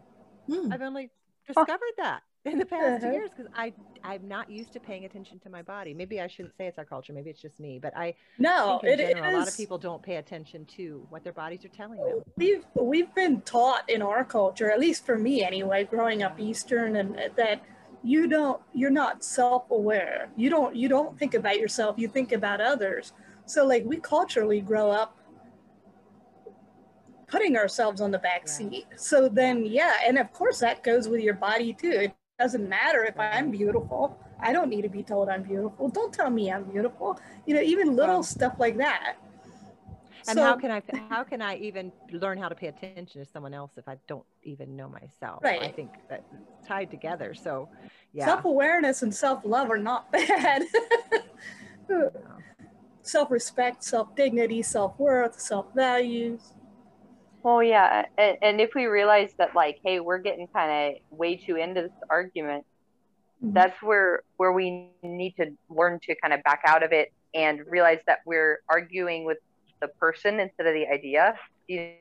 [0.50, 0.74] Mm.
[0.74, 1.10] I've only
[1.48, 3.14] discovered that in the past uh-huh.
[3.14, 5.94] years because I I'm not used to paying attention to my body.
[5.94, 7.12] Maybe I shouldn't say it's our culture.
[7.12, 10.02] Maybe it's just me, but I no, in it, general, a lot of people don't
[10.02, 12.22] pay attention to what their bodies are telling them.
[12.38, 16.98] We've we've been taught in our culture, at least for me anyway, growing up Eastern,
[16.98, 17.64] and that
[18.04, 20.30] you don't you're not self-aware.
[20.36, 21.96] You don't you don't think about yourself.
[21.98, 23.14] You think about others.
[23.48, 25.18] So like we culturally grow up
[27.36, 28.86] putting ourselves on the back seat.
[28.96, 31.92] So then, yeah, and of course that goes with your body too.
[31.92, 34.18] It doesn't matter if I'm beautiful.
[34.40, 35.90] I don't need to be told I'm beautiful.
[35.90, 37.20] Don't tell me I'm beautiful.
[37.46, 39.18] You know, even little stuff like that.
[40.30, 43.30] And so, how can I how can I even learn how to pay attention to
[43.30, 45.44] someone else if I don't even know myself?
[45.44, 45.62] Right.
[45.62, 46.24] I think that
[46.66, 47.34] tied together.
[47.34, 47.68] So
[48.14, 48.28] yeah.
[48.28, 50.64] Self-awareness and self-love are not bad.
[51.90, 52.12] no.
[53.02, 56.55] Self-respect, self-dignity, self-worth, self-values.
[57.46, 61.36] Well, yeah, and, and if we realize that, like, hey, we're getting kind of way
[61.36, 62.66] too into this argument,
[63.40, 63.54] mm-hmm.
[63.54, 67.62] that's where where we need to learn to kind of back out of it and
[67.70, 69.38] realize that we're arguing with
[69.80, 71.36] the person instead of the idea.
[71.68, 71.92] You know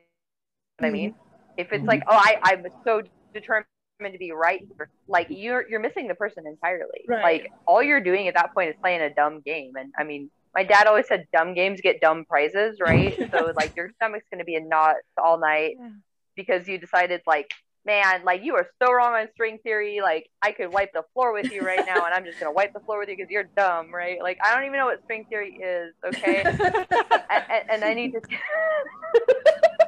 [0.79, 0.87] what.
[0.87, 1.11] I mean?
[1.11, 1.59] Mm-hmm.
[1.59, 1.89] If it's mm-hmm.
[1.89, 3.67] like, oh, I I'm so determined
[4.01, 4.67] to be right,
[5.07, 7.05] like you're you're missing the person entirely.
[7.07, 7.21] Right.
[7.21, 10.31] Like all you're doing at that point is playing a dumb game, and I mean
[10.55, 13.15] my dad always said dumb games get dumb prizes, right?
[13.31, 15.89] so like your stomach's gonna be in knots all night yeah.
[16.35, 17.51] because you decided like,
[17.85, 19.99] man, like you are so wrong on string theory.
[20.01, 22.73] Like I could wipe the floor with you right now, and I'm just gonna wipe
[22.73, 24.21] the floor with you because you're dumb, right?
[24.21, 26.43] Like I don't even know what string theory is, okay?
[26.45, 28.21] and, and, I need to.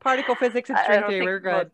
[0.00, 1.70] Particle physics and string theory, we're good.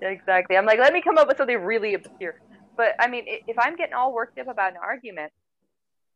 [0.00, 0.56] exactly.
[0.56, 2.40] I'm like, let me come up with something really obscure.
[2.74, 5.30] But I mean, if I'm getting all worked up about an argument,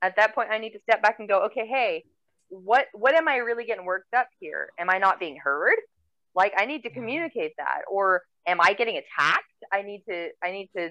[0.05, 2.05] at that point i need to step back and go okay hey
[2.48, 4.70] what what am i really getting worked up here?
[4.78, 5.76] Am i not being heard?
[6.34, 7.00] Like i need to mm-hmm.
[7.00, 7.82] communicate that.
[7.90, 9.44] Or am i getting attacked?
[9.72, 10.90] I need to i need to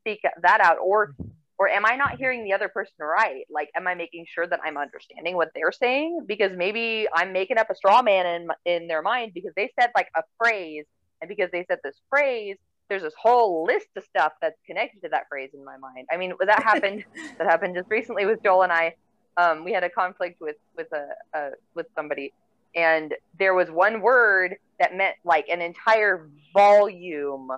[0.00, 0.78] speak that out.
[0.82, 1.28] Or mm-hmm.
[1.58, 3.44] or am i not hearing the other person right?
[3.50, 6.24] Like am i making sure that i'm understanding what they're saying?
[6.26, 9.90] Because maybe i'm making up a straw man in in their mind because they said
[9.94, 10.84] like a phrase.
[11.20, 12.58] And because they said this phrase
[12.88, 16.06] there's this whole list of stuff that's connected to that phrase in my mind.
[16.10, 17.04] I mean, that happened.
[17.36, 18.94] that happened just recently with Joel and I.
[19.36, 22.32] Um, we had a conflict with with a, a with somebody,
[22.74, 27.50] and there was one word that meant like an entire volume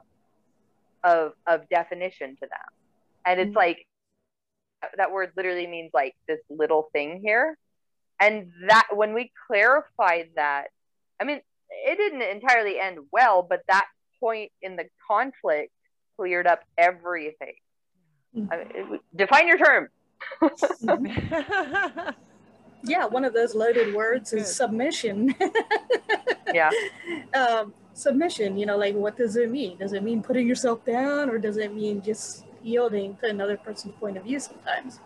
[1.03, 2.72] of of definition to them,
[3.24, 3.57] and it's mm-hmm.
[3.57, 3.87] like
[4.97, 7.57] that word literally means like this little thing here,
[8.20, 10.68] and that when we clarified that,
[11.18, 13.87] I mean, it didn't entirely end well, but that
[14.21, 15.73] point in the conflict
[16.16, 17.55] cleared up everything.
[18.51, 19.89] I mean, define your term.
[22.85, 25.35] yeah, one of those loaded words is submission.
[26.55, 26.71] yeah.
[27.35, 29.79] Um, submission, you know, like what does it mean?
[29.79, 33.95] Does it mean putting yourself down or does it mean just yielding to another person's
[33.97, 35.01] point of view sometimes?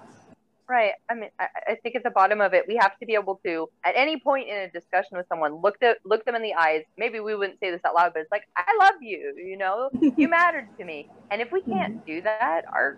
[0.66, 0.92] Right.
[1.10, 3.38] I mean, I, I, think at the bottom of it, we have to be able
[3.44, 6.54] to, at any point in a discussion with someone, look the, look them in the
[6.54, 6.84] eyes.
[6.96, 9.34] Maybe we wouldn't say this out loud, but it's like, I love you.
[9.36, 11.10] You know, you mattered to me.
[11.30, 12.06] And if we can't mm-hmm.
[12.06, 12.96] do that, our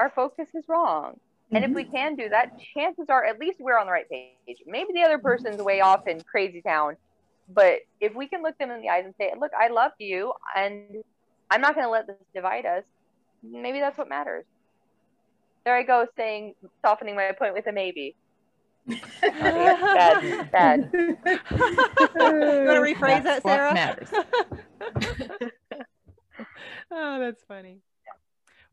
[0.00, 1.20] our focus is wrong.
[1.52, 1.92] And if we mm-hmm.
[1.92, 4.58] can do that, chances are at least we're on the right page.
[4.66, 6.96] Maybe the other person's way off in crazy town,
[7.48, 10.32] but if we can look them in the eyes and say, "Look, I love you,
[10.56, 11.04] and
[11.52, 12.82] I'm not going to let this divide us,"
[13.44, 14.44] maybe that's what matters.
[15.66, 18.14] There I go saying softening my point with a maybe.
[19.20, 20.90] bad, bad.
[20.94, 23.74] you want to rephrase that's that, Sarah?
[23.74, 24.08] matters.
[26.92, 27.80] oh, that's funny.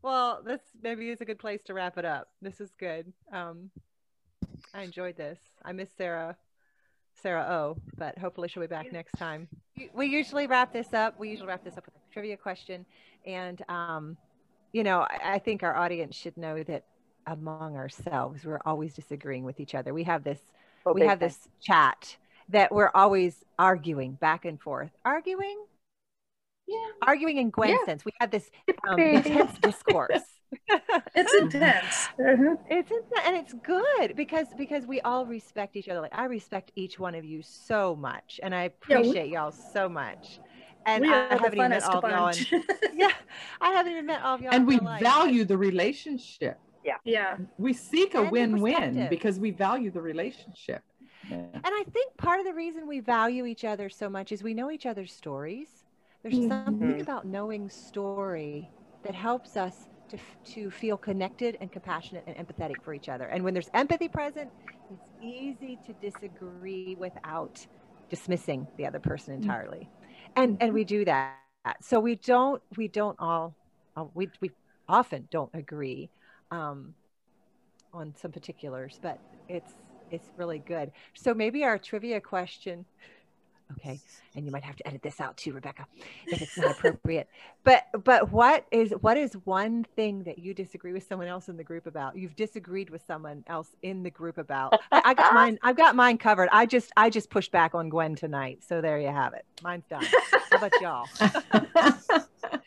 [0.02, 2.28] Well, this maybe is a good place to wrap it up.
[2.40, 3.12] This is good.
[3.32, 3.70] Um,
[4.72, 5.40] I enjoyed this.
[5.64, 6.36] I miss Sarah,
[7.20, 9.48] Sarah O, but hopefully she'll be back next time.
[9.92, 11.18] We usually wrap this up.
[11.18, 12.86] We usually wrap this up with a trivia question,
[13.26, 14.16] and um,
[14.74, 16.84] you know, I, I think our audience should know that
[17.26, 19.94] among ourselves, we're always disagreeing with each other.
[19.94, 20.40] We have this,
[20.84, 22.16] oh, we have this chat
[22.48, 24.90] that we're always arguing back and forth.
[25.04, 25.64] Arguing?
[26.66, 26.88] Yeah.
[27.06, 27.84] Arguing in Gwen yeah.
[27.86, 28.04] sense.
[28.04, 28.50] We have this
[28.88, 30.22] um, intense discourse.
[31.14, 32.08] it's intense.
[32.18, 32.56] Uh-huh.
[32.68, 36.00] It's intense, and it's good because because we all respect each other.
[36.00, 39.52] Like I respect each one of you so much, and I appreciate yeah, we, y'all
[39.52, 40.40] so much.
[40.86, 42.26] And I haven't even met all of y'all.
[42.28, 42.64] And,
[42.94, 43.10] yeah,
[43.60, 44.54] I haven't even met all of y'all.
[44.54, 46.58] And we value the relationship.
[46.84, 47.36] Yeah, yeah.
[47.56, 50.82] We seek a and win-win because we value the relationship.
[51.30, 51.36] Yeah.
[51.36, 54.52] And I think part of the reason we value each other so much is we
[54.52, 55.68] know each other's stories.
[56.22, 56.50] There's mm-hmm.
[56.50, 58.70] something about knowing story
[59.04, 60.18] that helps us to,
[60.52, 63.26] to feel connected and compassionate and empathetic for each other.
[63.26, 64.50] And when there's empathy present,
[64.92, 67.66] it's easy to disagree without
[68.10, 69.42] dismissing the other person mm.
[69.42, 69.88] entirely.
[70.36, 71.36] And and we do that.
[71.80, 73.54] So we don't we don't all
[73.96, 74.50] uh, we we
[74.88, 76.10] often don't agree
[76.50, 76.94] um,
[77.92, 79.18] on some particulars, but
[79.48, 79.72] it's
[80.10, 80.90] it's really good.
[81.14, 82.84] So maybe our trivia question
[83.78, 84.00] okay?
[84.34, 85.86] And you might have to edit this out too rebecca
[86.26, 87.28] if it's not appropriate.
[87.64, 91.56] But but what is what is one thing that you disagree with someone else in
[91.56, 92.14] the group about?
[92.14, 94.78] You've disagreed with someone else in the group about.
[94.92, 96.50] I, I got mine i've got mine covered.
[96.52, 99.46] I just i just pushed back on gwen tonight so there you have it.
[99.62, 100.04] Mine's done.
[100.50, 101.06] How about y'all?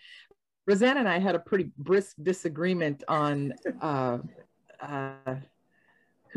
[0.65, 4.17] Rosanna and i had a pretty brisk disagreement on uh
[4.81, 5.35] uh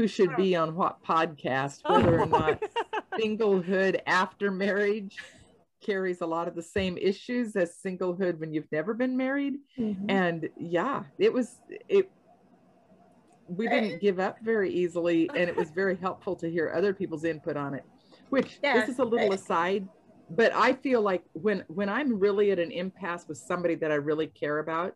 [0.01, 2.63] who should be on what podcast, whether or not
[3.19, 5.17] singlehood after marriage
[5.81, 9.55] carries a lot of the same issues as singlehood when you've never been married.
[9.79, 10.11] Mm-hmm.
[10.11, 11.57] And yeah, it was
[11.89, 12.11] it
[13.49, 17.25] we didn't give up very easily and it was very helpful to hear other people's
[17.25, 17.85] input on it.
[18.29, 18.75] Which yeah.
[18.75, 19.89] this is a little aside,
[20.31, 23.97] but I feel like when when I'm really at an impasse with somebody that I
[23.97, 24.95] really care about,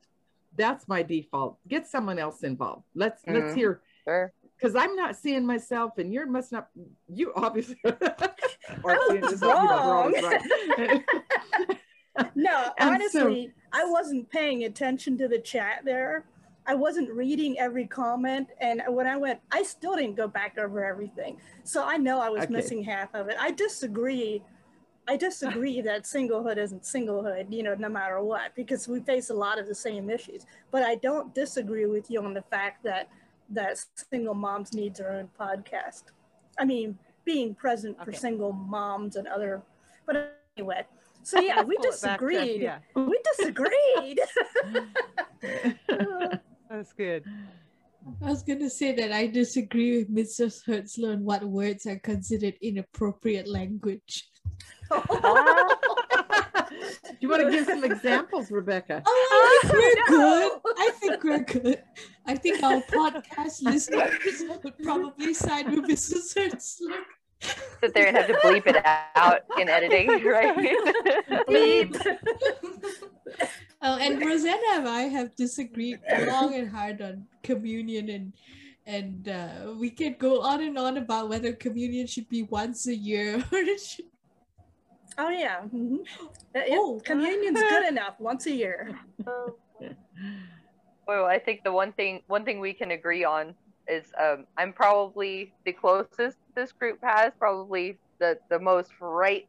[0.56, 1.58] that's my default.
[1.66, 2.84] Get someone else involved.
[2.94, 3.40] Let's mm-hmm.
[3.40, 6.68] let's hear sure because I'm not seeing myself, and you're must not.
[7.08, 10.14] You obviously are seeing wrong.
[10.78, 11.04] right.
[12.34, 16.24] no, honestly, so, I wasn't paying attention to the chat there.
[16.66, 20.84] I wasn't reading every comment, and when I went, I still didn't go back over
[20.84, 21.38] everything.
[21.64, 22.52] So I know I was okay.
[22.52, 23.36] missing half of it.
[23.38, 24.42] I disagree.
[25.06, 29.34] I disagree that singlehood isn't singlehood, you know, no matter what, because we face a
[29.34, 30.46] lot of the same issues.
[30.70, 33.10] But I don't disagree with you on the fact that
[33.50, 33.78] that
[34.10, 36.04] single moms needs their own podcast.
[36.58, 38.10] I mean, being present okay.
[38.10, 39.62] for single moms and other,
[40.06, 40.86] but anyway.
[41.22, 42.60] So yeah, we disagreed.
[42.60, 42.78] yeah.
[42.94, 44.20] We disagreed.
[46.70, 47.24] That's good.
[48.22, 50.62] I was gonna say that I disagree with Mrs.
[50.66, 54.28] Hertzler on what words are considered inappropriate language.
[54.90, 55.00] Do
[57.20, 59.02] you want to give some examples, Rebecca?
[59.06, 60.52] Oh, I think we're good.
[60.78, 61.82] I think we're good.
[62.26, 66.34] I think our podcast listeners would probably side with Mrs.
[66.34, 67.04] Hertzler.
[67.80, 68.80] Sit there and have to bleep it
[69.16, 70.56] out in editing, right?
[71.46, 71.94] Bleep.
[73.82, 78.32] oh, and Rosanna and I have disagreed long and hard on communion and
[78.86, 82.94] and uh, we can go on and on about whether communion should be once a
[82.94, 84.06] year or it should
[85.16, 85.60] Oh yeah.
[85.72, 85.96] Mm-hmm.
[86.72, 88.98] Oh, communion's good enough once a year.
[91.06, 93.54] Well, I think the one thing one thing we can agree on
[93.88, 99.46] is um, I'm probably the closest this group has, probably the the most right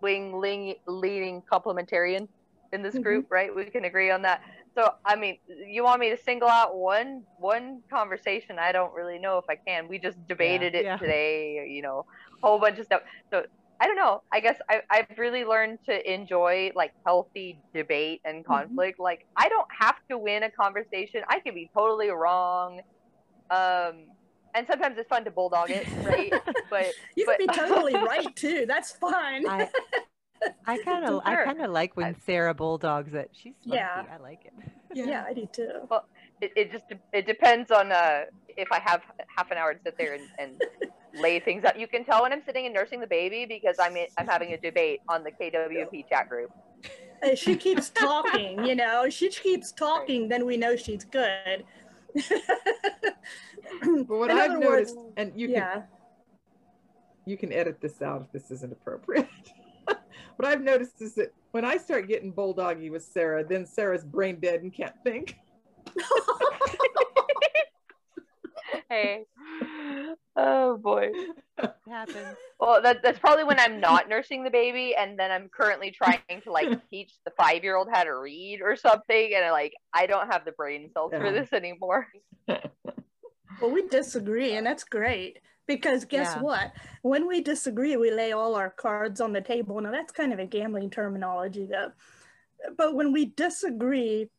[0.00, 0.38] wing
[0.86, 2.28] leaning complementarian
[2.72, 3.02] in this mm-hmm.
[3.02, 3.54] group, right?
[3.54, 4.42] We can agree on that.
[4.74, 8.58] So I mean, you want me to single out one one conversation?
[8.58, 9.88] I don't really know if I can.
[9.88, 10.96] We just debated yeah, it yeah.
[10.96, 12.04] today, you know,
[12.42, 13.02] a whole bunch of stuff.
[13.30, 13.44] So
[13.80, 14.22] I don't know.
[14.32, 18.52] I guess I, I've really learned to enjoy like healthy debate and mm-hmm.
[18.52, 18.96] conflict.
[18.96, 19.02] Mm-hmm.
[19.02, 21.22] Like I don't have to win a conversation.
[21.28, 22.80] I could be totally wrong.
[23.50, 24.06] Um,
[24.54, 26.32] and sometimes it's fun to bulldog it, right?
[26.70, 28.64] but you but, can be totally right too.
[28.66, 29.46] That's fine.
[29.48, 29.68] I,
[30.66, 33.30] I kind of I kind of like when Sarah bulldogs it.
[33.32, 33.76] She's funky.
[33.76, 34.04] yeah.
[34.12, 34.52] I like it.
[34.92, 35.70] Yeah, yeah I do too.
[35.90, 36.06] Well,
[36.40, 38.22] it, it just it depends on uh
[38.56, 39.02] if I have
[39.34, 40.60] half an hour to sit there and, and
[41.20, 41.78] lay things out.
[41.78, 44.52] You can tell when I'm sitting and nursing the baby because I'm in, I'm having
[44.52, 46.50] a debate on the KWP chat group.
[47.34, 49.08] She keeps talking, you know.
[49.08, 51.64] She keeps talking, then we know she's good.
[52.14, 55.72] but what in I've noticed, words, and you yeah.
[55.72, 55.84] can
[57.26, 59.28] you can edit this out if this isn't appropriate.
[59.86, 64.38] what I've noticed is that when I start getting bulldoggy with Sarah, then Sarah's brain
[64.40, 65.36] dead and can't think.
[68.88, 69.24] hey.
[71.12, 71.18] Boy.
[71.58, 72.36] It happens.
[72.58, 76.20] Well, that, that's probably when I'm not nursing the baby, and then I'm currently trying
[76.42, 79.74] to like teach the five year old how to read or something, and I like
[79.92, 81.20] I don't have the brain cells yeah.
[81.20, 82.08] for this anymore.
[82.48, 86.42] well, we disagree, and that's great because guess yeah.
[86.42, 86.72] what?
[87.02, 89.80] When we disagree, we lay all our cards on the table.
[89.80, 91.92] Now that's kind of a gambling terminology, though.
[92.76, 94.30] But when we disagree,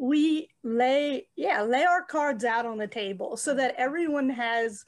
[0.00, 4.86] we lay yeah lay our cards out on the table so that everyone has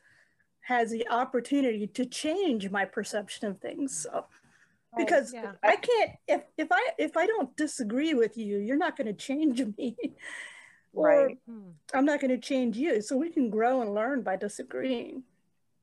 [0.62, 4.24] has the opportunity to change my perception of things so
[4.96, 5.52] because yeah.
[5.62, 9.12] i can't if, if i if i don't disagree with you you're not going to
[9.12, 9.96] change me
[10.92, 11.38] or right.
[11.94, 15.22] i'm not going to change you so we can grow and learn by disagreeing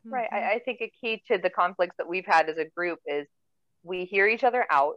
[0.05, 2.99] right I, I, think a key to the conflicts that we've had as a group
[3.05, 3.27] is
[3.83, 4.95] we hear each other out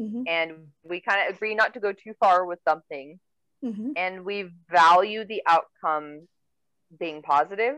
[0.00, 0.22] mm-hmm.
[0.26, 0.52] and
[0.82, 3.18] we kind of agree not to go too far with something
[3.64, 3.90] mm-hmm.
[3.96, 6.28] and we value the outcome
[6.98, 7.76] being positive.